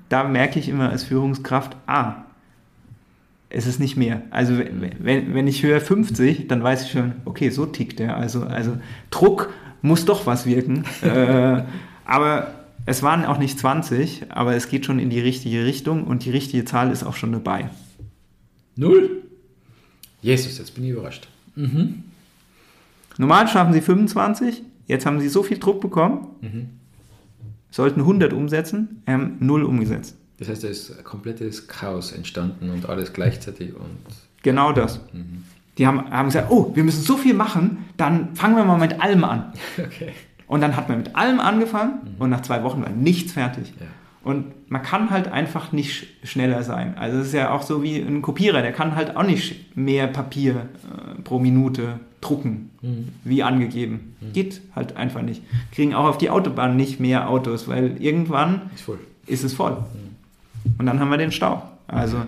da 0.08 0.24
merke 0.24 0.60
ich 0.60 0.70
immer 0.70 0.90
als 0.90 1.04
Führungskraft, 1.04 1.76
ah, 1.88 2.24
es 3.50 3.68
ist 3.68 3.82
nicht 3.82 3.98
mehr. 3.98 4.22
Also 4.32 4.58
wenn, 4.58 5.34
wenn 5.34 5.48
ich 5.48 5.62
höre 5.62 5.82
50, 5.82 6.48
dann 6.48 6.64
weiß 6.64 6.86
ich 6.86 6.92
schon, 6.92 7.14
okay, 7.26 7.50
so 7.50 7.66
tickt 7.66 8.00
er. 8.00 8.16
Also, 8.16 8.44
also 8.44 8.78
Druck 9.12 9.54
muss 9.82 10.06
doch 10.06 10.26
was 10.26 10.46
wirken. 10.46 10.86
äh, 11.02 11.64
aber 12.06 12.54
es 12.86 13.04
waren 13.04 13.26
auch 13.26 13.38
nicht 13.38 13.60
20, 13.60 14.28
aber 14.30 14.56
es 14.56 14.70
geht 14.70 14.86
schon 14.86 15.00
in 15.00 15.10
die 15.10 15.20
richtige 15.20 15.66
Richtung 15.66 16.06
und 16.06 16.26
die 16.26 16.32
richtige 16.32 16.66
Zahl 16.66 16.92
ist 16.92 17.04
auch 17.04 17.16
schon 17.16 17.32
dabei. 17.32 17.70
Null? 18.76 19.24
Jesus, 20.22 20.58
jetzt 20.58 20.74
bin 20.74 20.86
ich 20.86 20.92
überrascht. 20.92 21.28
Mhm. 21.56 22.04
Normal 23.18 23.48
schaffen 23.48 23.74
sie 23.74 23.82
25, 23.82 24.64
jetzt 24.88 25.06
haben 25.06 25.20
sie 25.20 25.30
so 25.30 25.44
viel 25.44 25.60
Druck 25.60 25.82
bekommen, 25.82 26.28
mhm. 26.42 26.70
sollten 27.70 28.02
100 28.02 28.34
umsetzen, 28.34 29.04
haben 29.06 29.38
null 29.40 29.64
umgesetzt. 29.64 30.16
Das 30.40 30.50
heißt, 30.50 30.64
da 30.64 30.68
ist 30.68 31.04
komplettes 31.04 31.68
Chaos 31.68 32.12
entstanden 32.12 32.70
und 32.70 32.90
alles 32.90 33.14
gleichzeitig 33.14 33.76
und. 33.76 33.98
Genau 34.42 34.74
das. 34.74 35.00
Mhm. 35.14 35.44
Die 35.78 35.88
haben, 35.88 36.10
haben 36.10 36.28
gesagt, 36.28 36.52
oh, 36.52 36.76
wir 36.76 36.84
müssen 36.84 37.02
so 37.02 37.18
viel 37.18 37.34
machen, 37.34 37.86
dann 37.98 38.36
fangen 38.36 38.56
wir 38.56 38.66
mal 38.66 38.78
mit 38.78 39.02
allem 39.02 39.24
an. 39.24 39.54
Okay. 39.78 40.14
Und 40.46 40.62
dann 40.62 40.76
hat 40.76 40.88
man 40.88 41.00
mit 41.00 41.16
allem 41.16 41.40
angefangen 41.40 42.02
mhm. 42.04 42.22
und 42.22 42.30
nach 42.30 42.42
zwei 42.42 42.64
Wochen 42.64 42.82
war 42.84 42.90
nichts 42.90 43.32
fertig. 43.32 43.74
Ja. 43.80 43.88
Und 44.24 44.72
man 44.72 44.82
kann 44.82 45.10
halt 45.10 45.28
einfach 45.28 45.74
nicht 45.74 46.08
schneller 46.24 46.64
sein. 46.64 46.98
Also 46.98 47.20
es 47.20 47.28
ist 47.28 47.34
ja 47.34 47.52
auch 47.52 47.62
so 47.62 47.84
wie 47.84 47.98
ein 47.98 48.22
Kopierer, 48.22 48.62
der 48.62 48.72
kann 48.72 48.96
halt 48.96 49.18
auch 49.18 49.24
nicht 49.24 49.76
mehr 49.76 50.08
Papier 50.08 50.56
äh, 50.56 51.22
pro 51.24 51.40
Minute 51.40 52.00
drucken, 52.22 52.70
mhm. 52.82 53.10
wie 53.26 53.44
angegeben. 53.44 54.16
Mhm. 54.22 54.34
Geht 54.34 54.62
halt 54.76 54.96
einfach 54.96 55.22
nicht. 55.22 55.44
Kriegen 55.74 55.94
auch 55.94 56.06
auf 56.06 56.18
die 56.18 56.30
Autobahn 56.30 56.78
nicht 56.78 57.02
mehr 57.02 57.30
Autos, 57.30 57.68
weil 57.68 58.02
irgendwann 58.02 58.62
ist, 58.74 58.90
ist 59.28 59.44
es 59.44 59.54
voll. 59.54 59.72
Mhm. 59.72 60.74
Und 60.78 60.86
dann 60.86 61.02
haben 61.02 61.10
wir 61.10 61.18
den 61.18 61.34
Stau. 61.34 61.64
Also, 61.88 62.18
okay. 62.18 62.28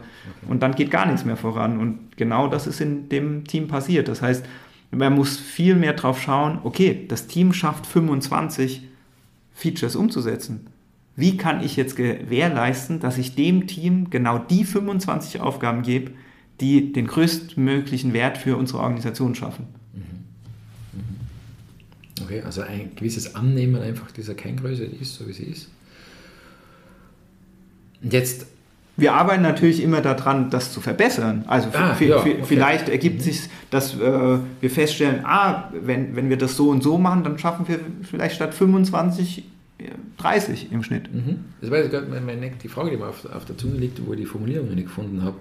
und 0.49 0.61
dann 0.61 0.75
geht 0.75 0.91
gar 0.91 1.05
nichts 1.05 1.23
mehr 1.23 1.37
voran. 1.37 1.79
Und 1.79 2.17
genau 2.17 2.47
das 2.47 2.67
ist 2.67 2.81
in 2.81 3.07
dem 3.07 3.45
Team 3.45 3.69
passiert. 3.69 4.09
Das 4.09 4.21
heißt, 4.21 4.45
man 4.91 5.13
muss 5.13 5.37
viel 5.37 5.75
mehr 5.75 5.93
drauf 5.93 6.21
schauen, 6.21 6.59
okay, 6.63 7.05
das 7.07 7.27
Team 7.27 7.53
schafft 7.53 7.87
25 7.87 8.83
Features 9.53 9.95
umzusetzen. 9.95 10.67
Wie 11.15 11.37
kann 11.37 11.63
ich 11.63 11.75
jetzt 11.75 11.95
gewährleisten, 11.95 12.99
dass 12.99 13.17
ich 13.17 13.35
dem 13.35 13.67
Team 13.67 14.09
genau 14.09 14.37
die 14.37 14.65
25 14.65 15.39
Aufgaben 15.39 15.81
gebe, 15.81 16.11
die 16.59 16.91
den 16.91 17.07
größtmöglichen 17.07 18.13
Wert 18.13 18.37
für 18.37 18.57
unsere 18.57 18.79
Organisation 18.79 19.33
schaffen? 19.35 19.67
Mhm. 19.93 20.99
Mhm. 20.99 22.23
Okay, 22.23 22.41
also 22.41 22.61
ein 22.61 22.91
gewisses 22.95 23.35
Annehmen 23.35 23.81
einfach 23.81 24.11
dieser 24.11 24.35
Kerngröße 24.35 24.83
ist, 24.83 25.15
so 25.15 25.27
wie 25.27 25.33
sie 25.33 25.45
ist. 25.45 25.69
Jetzt 28.01 28.47
wir 28.97 29.13
arbeiten 29.13 29.41
natürlich 29.41 29.83
immer 29.83 29.99
daran, 29.99 30.49
das 30.49 30.71
zu 30.71 30.79
verbessern. 30.79 31.43
Also 31.47 31.67
ah, 31.73 31.97
ja, 31.99 32.17
okay. 32.17 32.37
vielleicht 32.43 32.87
ergibt 32.87 33.17
mhm. 33.17 33.23
sich, 33.23 33.41
dass 33.69 33.93
äh, 33.95 33.99
wir 34.61 34.69
feststellen, 34.69 35.25
ah, 35.25 35.69
wenn, 35.73 36.15
wenn 36.15 36.29
wir 36.29 36.37
das 36.37 36.55
so 36.55 36.69
und 36.69 36.81
so 36.81 36.97
machen, 36.97 37.23
dann 37.23 37.37
schaffen 37.37 37.67
wir 37.67 37.79
vielleicht 38.03 38.35
statt 38.35 38.53
25 38.53 39.43
30 40.17 40.71
im 40.71 40.83
Schnitt. 40.83 41.13
Mhm. 41.13 41.45
Das 41.61 41.69
war 41.69 41.79
jetzt 41.79 41.91
gerade 41.91 42.07
meine, 42.07 42.51
die 42.51 42.67
Frage, 42.67 42.91
die 42.91 42.97
mir 42.97 43.07
auf, 43.07 43.25
auf, 43.25 43.45
der 43.45 43.57
Zunge 43.57 43.77
liegt, 43.77 44.05
wo 44.05 44.13
ich 44.13 44.19
die 44.19 44.25
Formulierung 44.25 44.73
nicht 44.73 44.87
gefunden 44.87 45.23
habe. 45.23 45.37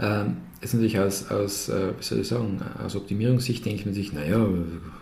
Ähm, 0.00 0.38
ist 0.60 0.74
natürlich 0.74 0.98
aus, 0.98 1.30
aus 1.30 1.68
äh, 1.68 1.92
wie 1.98 2.02
soll 2.02 2.20
ich 2.20 2.28
sagen, 2.28 2.60
aus 2.84 2.96
Optimierungssicht 2.96 3.64
denkt 3.64 3.86
man 3.86 3.94
sich, 3.94 4.12
naja, 4.12 4.38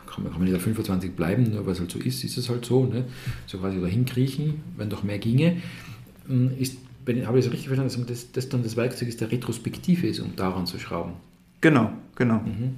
kann 0.06 0.22
man, 0.22 0.32
kann 0.32 0.40
man 0.40 0.44
nicht 0.44 0.56
auf 0.56 0.62
25 0.62 1.12
bleiben, 1.12 1.50
nur 1.50 1.64
weil 1.64 1.72
es 1.72 1.80
halt 1.80 1.90
so 1.90 1.98
ist, 1.98 2.24
ist 2.24 2.36
es 2.36 2.48
halt 2.48 2.64
so. 2.64 2.84
Ne? 2.84 3.04
So 3.46 3.58
quasi 3.58 3.80
dahin 3.80 4.04
kriechen, 4.04 4.62
wenn 4.76 4.90
doch 4.90 5.02
mehr 5.02 5.18
ginge. 5.18 5.56
Ähm, 6.28 6.50
ist 6.58 6.76
wenn, 7.08 7.26
habe 7.26 7.38
ich 7.38 7.46
es 7.46 7.50
richtig 7.50 7.68
verstanden, 7.68 8.06
dass 8.06 8.06
das, 8.06 8.32
das, 8.32 8.48
dann 8.50 8.62
das 8.62 8.76
Werkzeug 8.76 9.08
ist, 9.08 9.20
der 9.22 9.32
Retrospektive 9.32 10.06
ist, 10.06 10.20
um 10.20 10.36
daran 10.36 10.66
zu 10.66 10.78
schrauben? 10.78 11.14
Genau, 11.62 11.90
genau. 12.14 12.40
Mhm. 12.40 12.74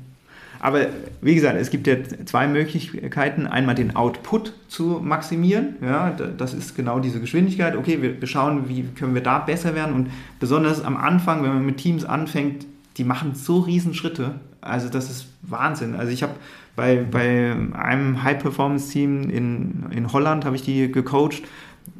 Aber 0.61 0.87
wie 1.23 1.35
gesagt, 1.35 1.59
es 1.59 1.71
gibt 1.71 1.87
ja 1.87 1.97
zwei 2.27 2.47
Möglichkeiten. 2.47 3.47
Einmal 3.47 3.75
den 3.75 3.97
Output 3.97 4.53
zu 4.69 5.01
maximieren. 5.03 5.77
Ja, 5.81 6.11
das 6.11 6.53
ist 6.53 6.77
genau 6.77 7.01
diese 7.01 7.19
Geschwindigkeit. 7.19 7.77
Okay, 7.77 8.17
wir 8.21 8.27
schauen, 8.27 8.69
wie 8.69 8.85
können 8.95 9.15
wir 9.15 9.23
da 9.23 9.39
besser 9.39 9.75
werden. 9.75 9.95
Und 9.95 10.11
besonders 10.39 10.85
am 10.85 10.97
Anfang, 10.97 11.43
wenn 11.43 11.55
man 11.55 11.65
mit 11.65 11.79
Teams 11.79 12.05
anfängt, 12.05 12.67
die 12.99 13.05
machen 13.05 13.35
so 13.35 13.61
riesen 13.61 13.95
Schritte. 13.95 14.35
Also 14.61 14.91
das 14.91 15.11
ist 15.11 15.29
Wahnsinn. 15.43 15.95
Also 15.95 16.13
ich 16.13 16.23
habe 16.23 16.35
bei, 16.77 16.97
bei 16.97 17.57
einem 17.73 18.23
High-Performance-Team 18.23 19.31
in, 19.31 19.87
in 19.91 20.13
Holland, 20.13 20.45
habe 20.45 20.57
ich 20.57 20.63
die 20.63 20.93
gecoacht. 20.93 21.43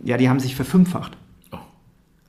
Ja, 0.05 0.19
die 0.19 0.29
haben 0.29 0.41
sich 0.41 0.55
verfünffacht. 0.55 1.17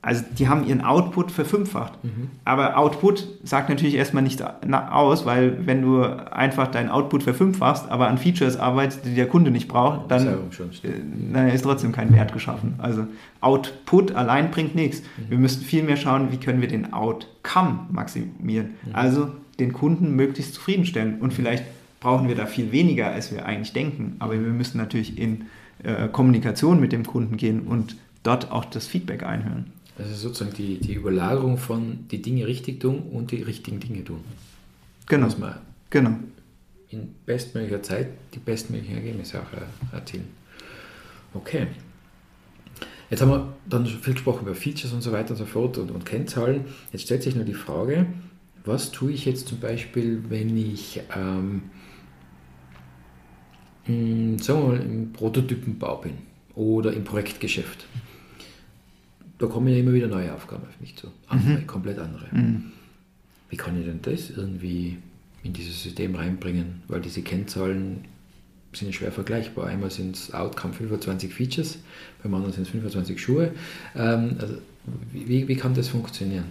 Also 0.04 0.24
die 0.36 0.48
haben 0.48 0.66
ihren 0.66 0.80
Output 0.80 1.30
verfünffacht. 1.30 1.92
Mhm. 2.02 2.30
Aber 2.44 2.76
Output 2.76 3.28
sagt 3.44 3.68
natürlich 3.68 3.94
erstmal 3.94 4.24
nichts 4.24 4.42
aus, 4.42 5.24
weil 5.24 5.64
wenn 5.64 5.80
du 5.80 6.02
einfach 6.02 6.66
deinen 6.66 6.88
Output 6.88 7.22
verfünffachst, 7.22 7.88
aber 7.88 8.08
an 8.08 8.18
Features 8.18 8.56
arbeitest, 8.56 9.04
die 9.04 9.14
der 9.14 9.28
Kunde 9.28 9.52
nicht 9.52 9.68
braucht, 9.68 10.10
dann, 10.10 10.26
äh, 10.26 10.32
dann 11.32 11.48
ist 11.48 11.62
trotzdem 11.62 11.92
kein 11.92 12.12
Wert 12.12 12.32
geschaffen. 12.32 12.74
Also 12.78 13.06
Output 13.40 14.12
allein 14.16 14.50
bringt 14.50 14.74
nichts. 14.74 15.02
Mhm. 15.02 15.30
Wir 15.30 15.38
müssen 15.38 15.62
viel 15.62 15.84
mehr 15.84 15.96
schauen, 15.96 16.32
wie 16.32 16.38
können 16.38 16.60
wir 16.60 16.68
den 16.68 16.92
Outcome 16.92 17.86
maximieren. 17.92 18.74
Mhm. 18.84 18.94
Also 18.94 19.28
den 19.60 19.72
Kunden 19.72 20.16
möglichst 20.16 20.54
zufriedenstellen. 20.54 21.20
Und 21.20 21.32
vielleicht 21.32 21.64
brauchen 22.00 22.26
wir 22.26 22.34
da 22.34 22.46
viel 22.46 22.72
weniger, 22.72 23.06
als 23.12 23.32
wir 23.32 23.46
eigentlich 23.46 23.72
denken. 23.72 24.16
Aber 24.18 24.32
wir 24.32 24.40
müssen 24.40 24.78
natürlich 24.78 25.16
in 25.16 25.46
äh, 25.84 26.08
Kommunikation 26.08 26.80
mit 26.80 26.90
dem 26.90 27.06
Kunden 27.06 27.36
gehen 27.36 27.60
und 27.60 27.96
dort 28.24 28.50
auch 28.50 28.64
das 28.64 28.88
Feedback 28.88 29.22
einhören. 29.22 29.66
Also 29.98 30.14
sozusagen 30.14 30.54
die, 30.56 30.78
die 30.78 30.94
Überlagerung 30.94 31.58
von 31.58 32.06
die 32.10 32.22
Dinge 32.22 32.46
richtig 32.46 32.80
tun 32.80 33.00
und 33.12 33.30
die 33.30 33.42
richtigen 33.42 33.78
Dinge 33.78 34.04
tun. 34.04 34.20
Genau. 35.06 35.26
Dass 35.26 35.38
man 35.38 35.58
genau. 35.90 36.16
in 36.90 37.14
bestmöglicher 37.26 37.82
Zeit 37.82 38.08
die 38.34 38.38
bestmöglichen 38.38 38.96
Ergebnisse 38.96 39.40
auch 39.40 39.92
erzielen. 39.92 40.24
Okay. 41.34 41.66
Jetzt 43.10 43.20
haben 43.20 43.30
wir 43.30 43.52
dann 43.68 43.84
viel 43.84 44.14
gesprochen 44.14 44.46
über 44.46 44.54
Features 44.54 44.92
und 44.92 45.02
so 45.02 45.12
weiter 45.12 45.32
und 45.32 45.36
so 45.36 45.44
fort 45.44 45.76
und, 45.76 45.90
und 45.90 46.06
Kennzahlen. 46.06 46.64
Jetzt 46.92 47.02
stellt 47.02 47.22
sich 47.22 47.34
nur 47.34 47.44
die 47.44 47.52
Frage, 47.52 48.06
was 48.64 48.90
tue 48.90 49.12
ich 49.12 49.26
jetzt 49.26 49.48
zum 49.48 49.60
Beispiel, 49.60 50.22
wenn 50.30 50.56
ich 50.56 51.02
ähm, 51.14 51.62
in, 53.86 54.38
sagen 54.38 54.62
wir 54.62 54.68
mal, 54.68 54.80
im 54.80 55.12
Prototypenbau 55.12 55.96
bin 55.96 56.12
oder 56.54 56.92
im 56.94 57.04
Projektgeschäft? 57.04 57.86
Da 59.42 59.48
kommen 59.48 59.68
ja 59.68 59.76
immer 59.76 59.92
wieder 59.92 60.06
neue 60.06 60.32
Aufgaben 60.32 60.62
auf 60.62 60.80
mich 60.80 60.96
zu. 60.96 61.08
Andere, 61.28 61.58
mhm. 61.58 61.66
komplett 61.66 61.98
andere. 61.98 62.26
Mhm. 62.30 62.70
Wie 63.50 63.56
kann 63.56 63.78
ich 63.78 63.86
denn 63.86 64.00
das 64.00 64.30
irgendwie 64.30 64.98
in 65.42 65.52
dieses 65.52 65.82
System 65.82 66.14
reinbringen? 66.14 66.82
Weil 66.86 67.00
diese 67.00 67.22
Kennzahlen 67.22 68.04
sind 68.72 68.94
schwer 68.94 69.10
vergleichbar. 69.10 69.66
Einmal 69.66 69.90
sind 69.90 70.14
es 70.14 70.32
Outcome 70.32 70.72
25 70.74 71.34
Features, 71.34 71.78
beim 72.22 72.32
anderen 72.34 72.52
sind 72.52 72.62
es 72.62 72.68
25 72.68 73.20
Schuhe. 73.20 73.50
Ähm, 73.96 74.36
also 74.38 74.54
wie, 75.12 75.48
wie 75.48 75.56
kann 75.56 75.74
das 75.74 75.88
funktionieren? 75.88 76.44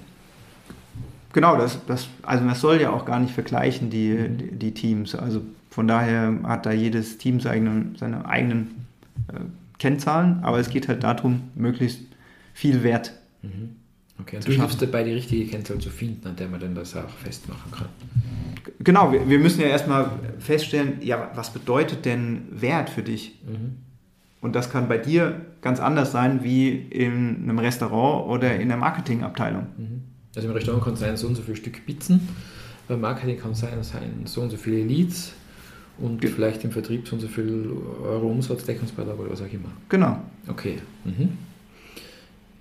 Genau, 1.31 1.57
das, 1.57 1.79
das, 1.87 2.09
also 2.23 2.43
man 2.43 2.55
soll 2.55 2.81
ja 2.81 2.91
auch 2.91 3.05
gar 3.05 3.21
nicht 3.21 3.33
vergleichen, 3.33 3.89
die, 3.89 4.27
die, 4.27 4.51
die 4.51 4.73
Teams. 4.73 5.15
Also 5.15 5.41
von 5.69 5.87
daher 5.87 6.37
hat 6.43 6.65
da 6.65 6.73
jedes 6.73 7.17
Team 7.17 7.39
seine, 7.39 7.85
seine 7.97 8.25
eigenen 8.25 8.85
äh, 9.29 9.39
Kennzahlen, 9.79 10.39
aber 10.43 10.59
es 10.59 10.69
geht 10.69 10.89
halt 10.89 11.03
darum, 11.03 11.43
möglichst 11.55 12.01
viel 12.53 12.83
Wert. 12.83 13.13
Mhm. 13.41 13.75
Okay, 14.19 14.39
du 14.43 14.51
hilfst 14.51 14.81
dabei, 14.81 15.03
die 15.03 15.13
richtige 15.13 15.45
Kennzahl 15.45 15.79
zu 15.79 15.89
finden, 15.89 16.27
an 16.27 16.35
der 16.35 16.47
man 16.47 16.59
dann 16.59 16.75
das 16.75 16.95
auch 16.95 17.09
festmachen 17.09 17.71
kann. 17.71 17.87
Genau, 18.79 19.11
wir, 19.11 19.27
wir 19.27 19.39
müssen 19.39 19.61
ja 19.61 19.67
erstmal 19.67 20.11
feststellen, 20.39 21.01
ja, 21.01 21.31
was 21.33 21.51
bedeutet 21.51 22.05
denn 22.05 22.43
Wert 22.51 22.89
für 22.89 23.01
dich? 23.01 23.39
Mhm. 23.47 23.77
Und 24.41 24.55
das 24.55 24.71
kann 24.71 24.87
bei 24.87 24.97
dir 24.97 25.41
ganz 25.61 25.79
anders 25.79 26.11
sein 26.11 26.43
wie 26.43 26.69
in 26.69 27.43
einem 27.43 27.59
Restaurant 27.59 28.27
oder 28.27 28.59
in 28.59 28.67
der 28.67 28.77
Marketingabteilung. 28.77 29.67
Mhm. 29.77 30.01
Also 30.35 30.47
im 30.47 30.53
Restaurant 30.53 30.83
kann 30.83 30.93
es 30.93 30.99
sein, 30.99 31.17
so 31.17 31.27
und 31.27 31.35
so 31.35 31.41
viel 31.41 31.55
Stück 31.55 31.85
Pizzen, 31.85 32.27
beim 32.87 33.01
Marketing 33.01 33.37
kann 33.37 33.51
es 33.51 33.59
sein, 33.59 33.83
sein, 33.83 34.21
so 34.25 34.41
und 34.41 34.49
so 34.49 34.57
viele 34.57 34.83
Leads 34.83 35.33
und 35.99 36.21
Ge 36.21 36.29
vielleicht 36.29 36.63
im 36.63 36.71
Vertrieb 36.71 37.07
so 37.07 37.15
und 37.15 37.21
so 37.21 37.27
viel 37.27 37.71
Euro 38.03 38.27
Umsatz, 38.27 38.63
Deckungsbeitrag 38.65 39.17
oder 39.19 39.31
was 39.31 39.41
auch 39.41 39.51
immer. 39.51 39.69
Genau. 39.89 40.19
Okay. 40.47 40.79
Mhm. 41.05 41.37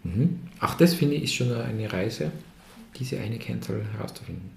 Mhm. 0.04 0.40
Auch 0.60 0.74
das 0.74 0.94
finde 0.94 1.16
ich 1.16 1.24
ist 1.24 1.34
schon 1.34 1.52
eine 1.52 1.92
Reise, 1.92 2.32
diese 2.96 3.18
eine 3.18 3.38
Kennzahl 3.38 3.82
herauszufinden. 3.96 4.50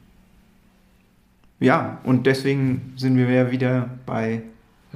Ja, 1.59 1.99
und 2.03 2.25
deswegen 2.25 2.93
sind 2.97 3.17
wir 3.17 3.29
ja 3.29 3.51
wieder 3.51 3.89
bei 4.05 4.41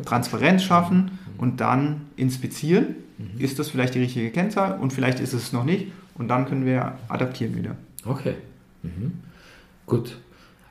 Transparenz 0.06 0.63
schaffen 0.63 0.98
mhm. 0.98 1.39
und 1.39 1.62
dann 1.62 2.01
inspizieren. 2.16 2.96
Mhm. 3.18 3.39
Ist 3.39 3.60
das 3.60 3.70
vielleicht 3.70 3.96
die 3.96 4.00
richtige 4.00 4.30
Kennzahl 4.32 4.80
und 4.80 4.94
vielleicht 4.94 5.20
ist 5.20 5.34
es 5.34 5.54
noch 5.54 5.63
nicht 5.63 5.88
und 6.16 6.27
dann 6.27 6.46
können 6.46 6.66
wir 6.66 6.98
adaptieren 7.08 7.56
wieder. 7.56 7.75
Okay. 8.06 8.36
Mhm. 8.84 9.13
Gut. 9.86 10.17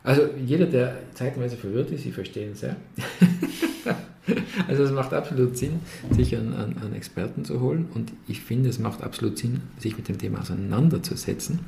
Also 0.02 0.28
jeder, 0.44 0.66
der 0.66 0.98
zeitweise 1.14 1.56
verwirrt 1.56 1.90
ist, 1.90 2.06
ich 2.06 2.14
verstehe 2.14 2.48
ihn 2.48 2.54
sehr. 2.54 2.76
Also 4.68 4.84
es 4.84 4.92
macht 4.92 5.12
absolut 5.12 5.56
Sinn, 5.56 5.80
sich 6.10 6.36
an, 6.36 6.54
an, 6.54 6.92
Experten 6.94 7.44
zu 7.44 7.60
holen 7.60 7.86
und 7.94 8.12
ich 8.26 8.40
finde, 8.40 8.70
es 8.70 8.78
macht 8.78 9.02
absolut 9.02 9.38
Sinn, 9.38 9.62
sich 9.78 9.96
mit 9.96 10.08
dem 10.08 10.18
Thema 10.18 10.40
auseinanderzusetzen. 10.40 11.60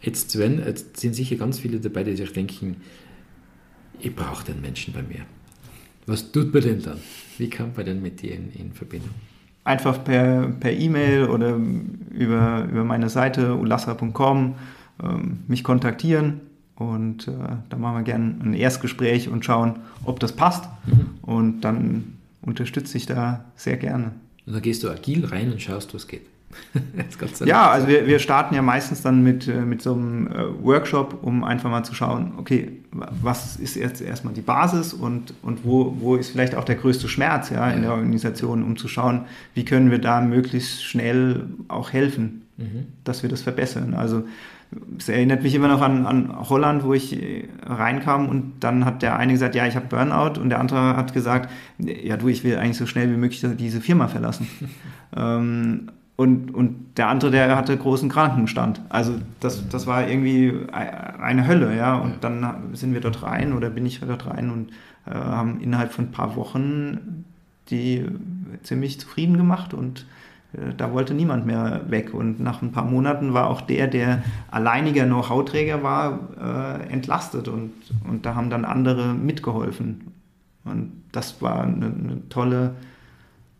Jetzt, 0.00 0.30
Sven, 0.30 0.62
jetzt 0.64 0.98
sind 0.98 1.14
sicher 1.14 1.36
ganz 1.36 1.58
viele 1.58 1.80
dabei, 1.80 2.04
die 2.04 2.16
sich 2.16 2.32
denken, 2.32 2.76
ich 4.00 4.14
brauche 4.14 4.44
den 4.44 4.60
Menschen 4.60 4.92
bei 4.92 5.02
mir. 5.02 5.20
Was 6.06 6.32
tut 6.32 6.52
man 6.52 6.62
denn 6.62 6.82
dann? 6.82 6.98
Wie 7.38 7.48
kommt 7.48 7.76
man 7.76 7.86
denn 7.86 8.02
mit 8.02 8.20
dir 8.20 8.34
in, 8.34 8.50
in 8.52 8.72
Verbindung? 8.72 9.10
Einfach 9.64 10.04
per 10.04 10.72
E-Mail 10.72 11.24
per 11.24 11.34
oder 11.34 11.58
über, 12.10 12.68
über 12.70 12.84
meine 12.84 13.08
Seite 13.08 13.54
ulasra.com 13.54 14.56
ähm, 15.02 15.38
mich 15.48 15.64
kontaktieren 15.64 16.42
und 16.76 17.28
äh, 17.28 17.32
da 17.68 17.76
machen 17.76 17.96
wir 17.98 18.02
gerne 18.02 18.34
ein 18.42 18.54
Erstgespräch 18.54 19.28
und 19.28 19.44
schauen, 19.44 19.76
ob 20.04 20.18
das 20.20 20.32
passt. 20.32 20.64
Mhm. 20.86 21.06
Und 21.22 21.60
dann 21.60 22.14
unterstütze 22.42 22.96
ich 22.96 23.06
da 23.06 23.44
sehr 23.56 23.76
gerne. 23.76 24.12
Und 24.46 24.54
dann 24.54 24.62
gehst 24.62 24.82
du 24.82 24.90
agil 24.90 25.24
rein 25.24 25.52
und 25.52 25.62
schaust, 25.62 25.94
was 25.94 26.06
geht. 26.06 26.22
ja, 27.44 27.70
also 27.70 27.88
wir, 27.88 28.06
wir 28.06 28.18
starten 28.18 28.54
ja 28.54 28.62
meistens 28.62 29.02
dann 29.02 29.22
mit, 29.22 29.48
äh, 29.48 29.62
mit 29.62 29.82
so 29.82 29.94
einem 29.94 30.28
äh, 30.28 30.64
Workshop, 30.64 31.18
um 31.22 31.42
einfach 31.42 31.70
mal 31.70 31.82
zu 31.82 31.94
schauen, 31.94 32.32
okay, 32.36 32.72
was 32.92 33.56
ist 33.56 33.74
jetzt 33.74 34.00
erstmal 34.00 34.34
die 34.34 34.40
Basis 34.40 34.92
und, 34.92 35.34
und 35.42 35.64
wo, 35.64 35.96
wo 35.98 36.14
ist 36.16 36.30
vielleicht 36.30 36.54
auch 36.54 36.64
der 36.64 36.76
größte 36.76 37.08
Schmerz 37.08 37.50
ja, 37.50 37.70
in 37.70 37.82
der 37.82 37.92
Organisation, 37.92 38.62
um 38.62 38.76
zu 38.76 38.86
schauen, 38.86 39.22
wie 39.54 39.64
können 39.64 39.90
wir 39.90 39.98
da 39.98 40.20
möglichst 40.20 40.84
schnell 40.84 41.48
auch 41.66 41.92
helfen, 41.92 42.42
mhm. 42.56 42.86
dass 43.02 43.22
wir 43.22 43.30
das 43.30 43.42
verbessern. 43.42 43.94
Also 43.94 44.24
es 44.98 45.08
erinnert 45.08 45.42
mich 45.42 45.54
immer 45.54 45.68
noch 45.68 45.80
an, 45.80 46.06
an 46.06 46.48
Holland, 46.48 46.84
wo 46.84 46.94
ich 46.94 47.20
äh, 47.20 47.48
reinkam 47.64 48.28
und 48.28 48.54
dann 48.60 48.84
hat 48.84 49.02
der 49.02 49.16
eine 49.16 49.32
gesagt, 49.32 49.54
ja, 49.54 49.66
ich 49.66 49.76
habe 49.76 49.86
Burnout 49.86 50.40
und 50.40 50.50
der 50.50 50.60
andere 50.60 50.96
hat 50.96 51.12
gesagt, 51.12 51.50
ja 51.78 52.16
du, 52.16 52.28
ich 52.28 52.44
will 52.44 52.56
eigentlich 52.56 52.78
so 52.78 52.86
schnell 52.86 53.10
wie 53.10 53.16
möglich 53.16 53.44
diese 53.58 53.80
Firma 53.80 54.08
verlassen. 54.08 54.48
ähm, 55.16 55.88
und, 56.16 56.54
und 56.54 56.96
der 56.96 57.08
andere, 57.08 57.32
der 57.32 57.56
hatte 57.56 57.76
großen 57.76 58.08
Krankenstand. 58.08 58.80
Also 58.88 59.14
das, 59.40 59.68
das 59.68 59.88
war 59.88 60.06
irgendwie 60.06 60.52
eine 60.70 61.46
Hölle, 61.48 61.76
ja. 61.76 61.96
Und 61.96 62.22
dann 62.22 62.46
sind 62.74 62.94
wir 62.94 63.00
dort 63.00 63.24
rein 63.24 63.52
oder 63.52 63.68
bin 63.68 63.84
ich 63.84 64.00
dort 64.00 64.26
rein 64.26 64.50
und 64.50 64.70
äh, 65.06 65.14
haben 65.14 65.60
innerhalb 65.60 65.92
von 65.92 66.06
ein 66.06 66.12
paar 66.12 66.36
Wochen 66.36 67.24
die 67.70 68.04
ziemlich 68.62 69.00
zufrieden 69.00 69.36
gemacht 69.36 69.74
und 69.74 70.06
da 70.76 70.92
wollte 70.92 71.14
niemand 71.14 71.46
mehr 71.46 71.82
weg. 71.88 72.14
Und 72.14 72.40
nach 72.40 72.62
ein 72.62 72.72
paar 72.72 72.84
Monaten 72.84 73.34
war 73.34 73.48
auch 73.48 73.60
der, 73.60 73.86
der 73.86 74.22
alleiniger 74.50 75.04
Know-how-Träger 75.04 75.82
war, 75.82 76.18
äh, 76.40 76.92
entlastet. 76.92 77.48
Und, 77.48 77.72
und 78.08 78.26
da 78.26 78.34
haben 78.34 78.50
dann 78.50 78.64
andere 78.64 79.14
mitgeholfen. 79.14 80.12
Und 80.64 80.92
das 81.12 81.40
war 81.42 81.62
eine, 81.62 81.86
eine 81.86 82.28
tolle, 82.28 82.74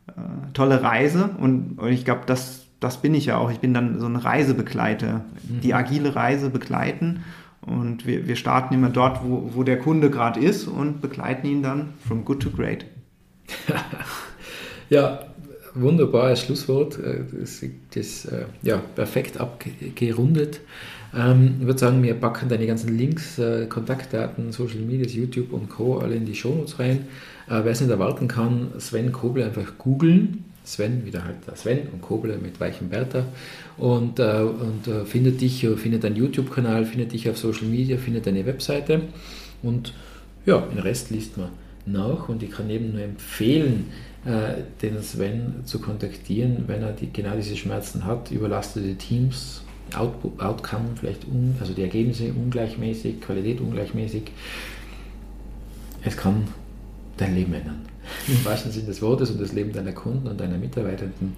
äh, 0.09 0.53
tolle 0.53 0.83
Reise. 0.83 1.31
Und, 1.39 1.79
und 1.79 1.89
ich 1.89 2.05
glaube, 2.05 2.23
das, 2.27 2.67
das 2.81 3.01
bin 3.01 3.15
ich 3.15 3.27
ja 3.27 3.39
auch. 3.39 3.51
Ich 3.51 3.61
bin 3.61 3.75
dann 3.75 3.99
so 3.99 4.07
ein 4.07 4.17
Reisebegleiter, 4.17 5.25
mhm. 5.49 5.61
die 5.61 5.75
agile 5.75 6.15
Reise 6.15 6.51
begleiten. 6.51 7.25
Und 7.61 8.07
wir, 8.07 8.29
wir 8.29 8.37
starten 8.37 8.75
immer 8.75 8.91
dort, 8.91 9.25
wo, 9.25 9.51
wo 9.55 9.63
der 9.63 9.79
Kunde 9.79 10.11
gerade 10.11 10.41
ist 10.41 10.67
und 10.67 11.01
begleiten 11.01 11.47
ihn 11.47 11.63
dann 11.63 11.95
from 12.07 12.25
good 12.25 12.43
to 12.43 12.51
great. 12.51 12.85
ja, 14.91 15.21
wunderbares 15.75 16.43
Schlusswort. 16.43 16.99
Äh, 16.99 17.25
das, 17.39 17.65
das 17.95 18.25
äh, 18.27 18.45
ja, 18.63 18.79
perfekt 18.79 19.39
abgerundet. 19.39 20.61
Ähm, 21.15 21.57
ich 21.61 21.67
würde 21.67 21.79
sagen, 21.79 22.03
wir 22.03 22.15
packen 22.15 22.49
deine 22.49 22.67
ganzen 22.67 22.97
Links, 22.97 23.39
äh, 23.39 23.67
Kontaktdaten, 23.67 24.53
Social 24.53 24.81
Media, 24.81 25.07
YouTube 25.07 25.53
und 25.53 25.69
Co. 25.69 25.99
alle 25.99 26.15
in 26.17 26.27
die 26.27 26.35
Shownotes 26.35 26.79
rein. 26.79 27.07
Wer 27.47 27.67
es 27.67 27.83
nicht 27.83 27.91
erwarten 27.91 28.27
kann, 28.27 28.69
Sven 28.79 29.13
Koble 29.13 29.45
einfach 29.45 29.77
googeln. 29.77 30.45
Sven, 30.65 31.05
wieder 31.05 31.25
halt 31.25 31.37
Sven 31.59 31.81
und 31.93 32.01
Koble 32.01 32.39
mit 32.39 32.59
weichem 32.59 32.89
Bertha 32.89 33.27
und, 33.77 34.19
und 34.19 34.89
findet 35.05 35.43
dich, 35.43 35.69
findet 35.77 36.05
deinen 36.05 36.17
YouTube-Kanal, 36.17 36.87
findet 36.87 37.13
dich 37.13 37.29
auf 37.29 37.37
Social 37.37 37.67
Media, 37.67 37.99
findet 37.99 38.27
deine 38.27 38.47
Webseite 38.47 39.03
und 39.63 39.93
ja, 40.47 40.59
den 40.59 40.79
Rest 40.79 41.11
liest 41.11 41.37
man 41.37 41.51
nach 41.85 42.31
und 42.31 42.43
ich 42.43 42.51
kann 42.51 42.71
eben 42.71 42.93
nur 42.93 43.03
empfehlen, 43.03 43.91
den 44.25 45.03
Sven 45.03 45.63
zu 45.65 45.81
kontaktieren, 45.81 46.65
wenn 46.67 46.83
er 46.83 46.93
die, 46.93 47.13
genau 47.13 47.37
diese 47.37 47.57
Schmerzen 47.57 48.07
hat, 48.07 48.31
überlastete 48.31 48.95
Teams, 48.95 49.63
Output, 49.95 50.41
Outcome 50.41 50.85
vielleicht, 50.99 51.27
un, 51.27 51.55
also 51.61 51.75
die 51.75 51.83
Ergebnisse 51.83 52.33
ungleichmäßig, 52.33 53.21
Qualität 53.21 53.61
ungleichmäßig. 53.61 54.23
Es 56.03 56.17
kann 56.17 56.49
dein 57.17 57.35
Leben 57.35 57.53
ändern. 57.55 57.83
Im 58.27 58.45
wahrsten 58.45 58.73
Sinne 58.73 58.87
des 58.87 59.01
Wortes 59.03 59.31
und 59.31 59.41
das 59.41 59.53
Leben 59.53 59.73
deiner 59.73 59.93
Kunden 59.93 60.27
und 60.27 60.41
deiner 60.41 60.59
Mitarbeitenden. 60.59 61.37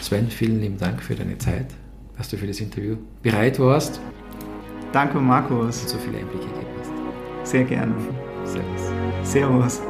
Sven, 0.00 0.28
vielen 0.28 0.60
lieben 0.60 0.78
Dank 0.78 1.02
für 1.02 1.14
deine 1.14 1.38
Zeit, 1.38 1.66
dass 2.16 2.28
du 2.28 2.36
für 2.36 2.46
das 2.46 2.60
Interview 2.60 2.96
bereit 3.22 3.58
warst. 3.58 4.00
Danke, 4.92 5.18
Markus. 5.18 5.82
Und 5.82 5.88
so 5.88 5.98
viele 5.98 6.18
Einblicke 6.18 6.46
gegeben 6.46 6.66
hast. 6.80 7.50
Sehr 7.50 7.64
gerne. 7.64 7.94
Servus. 8.44 9.30
Servus. 9.30 9.89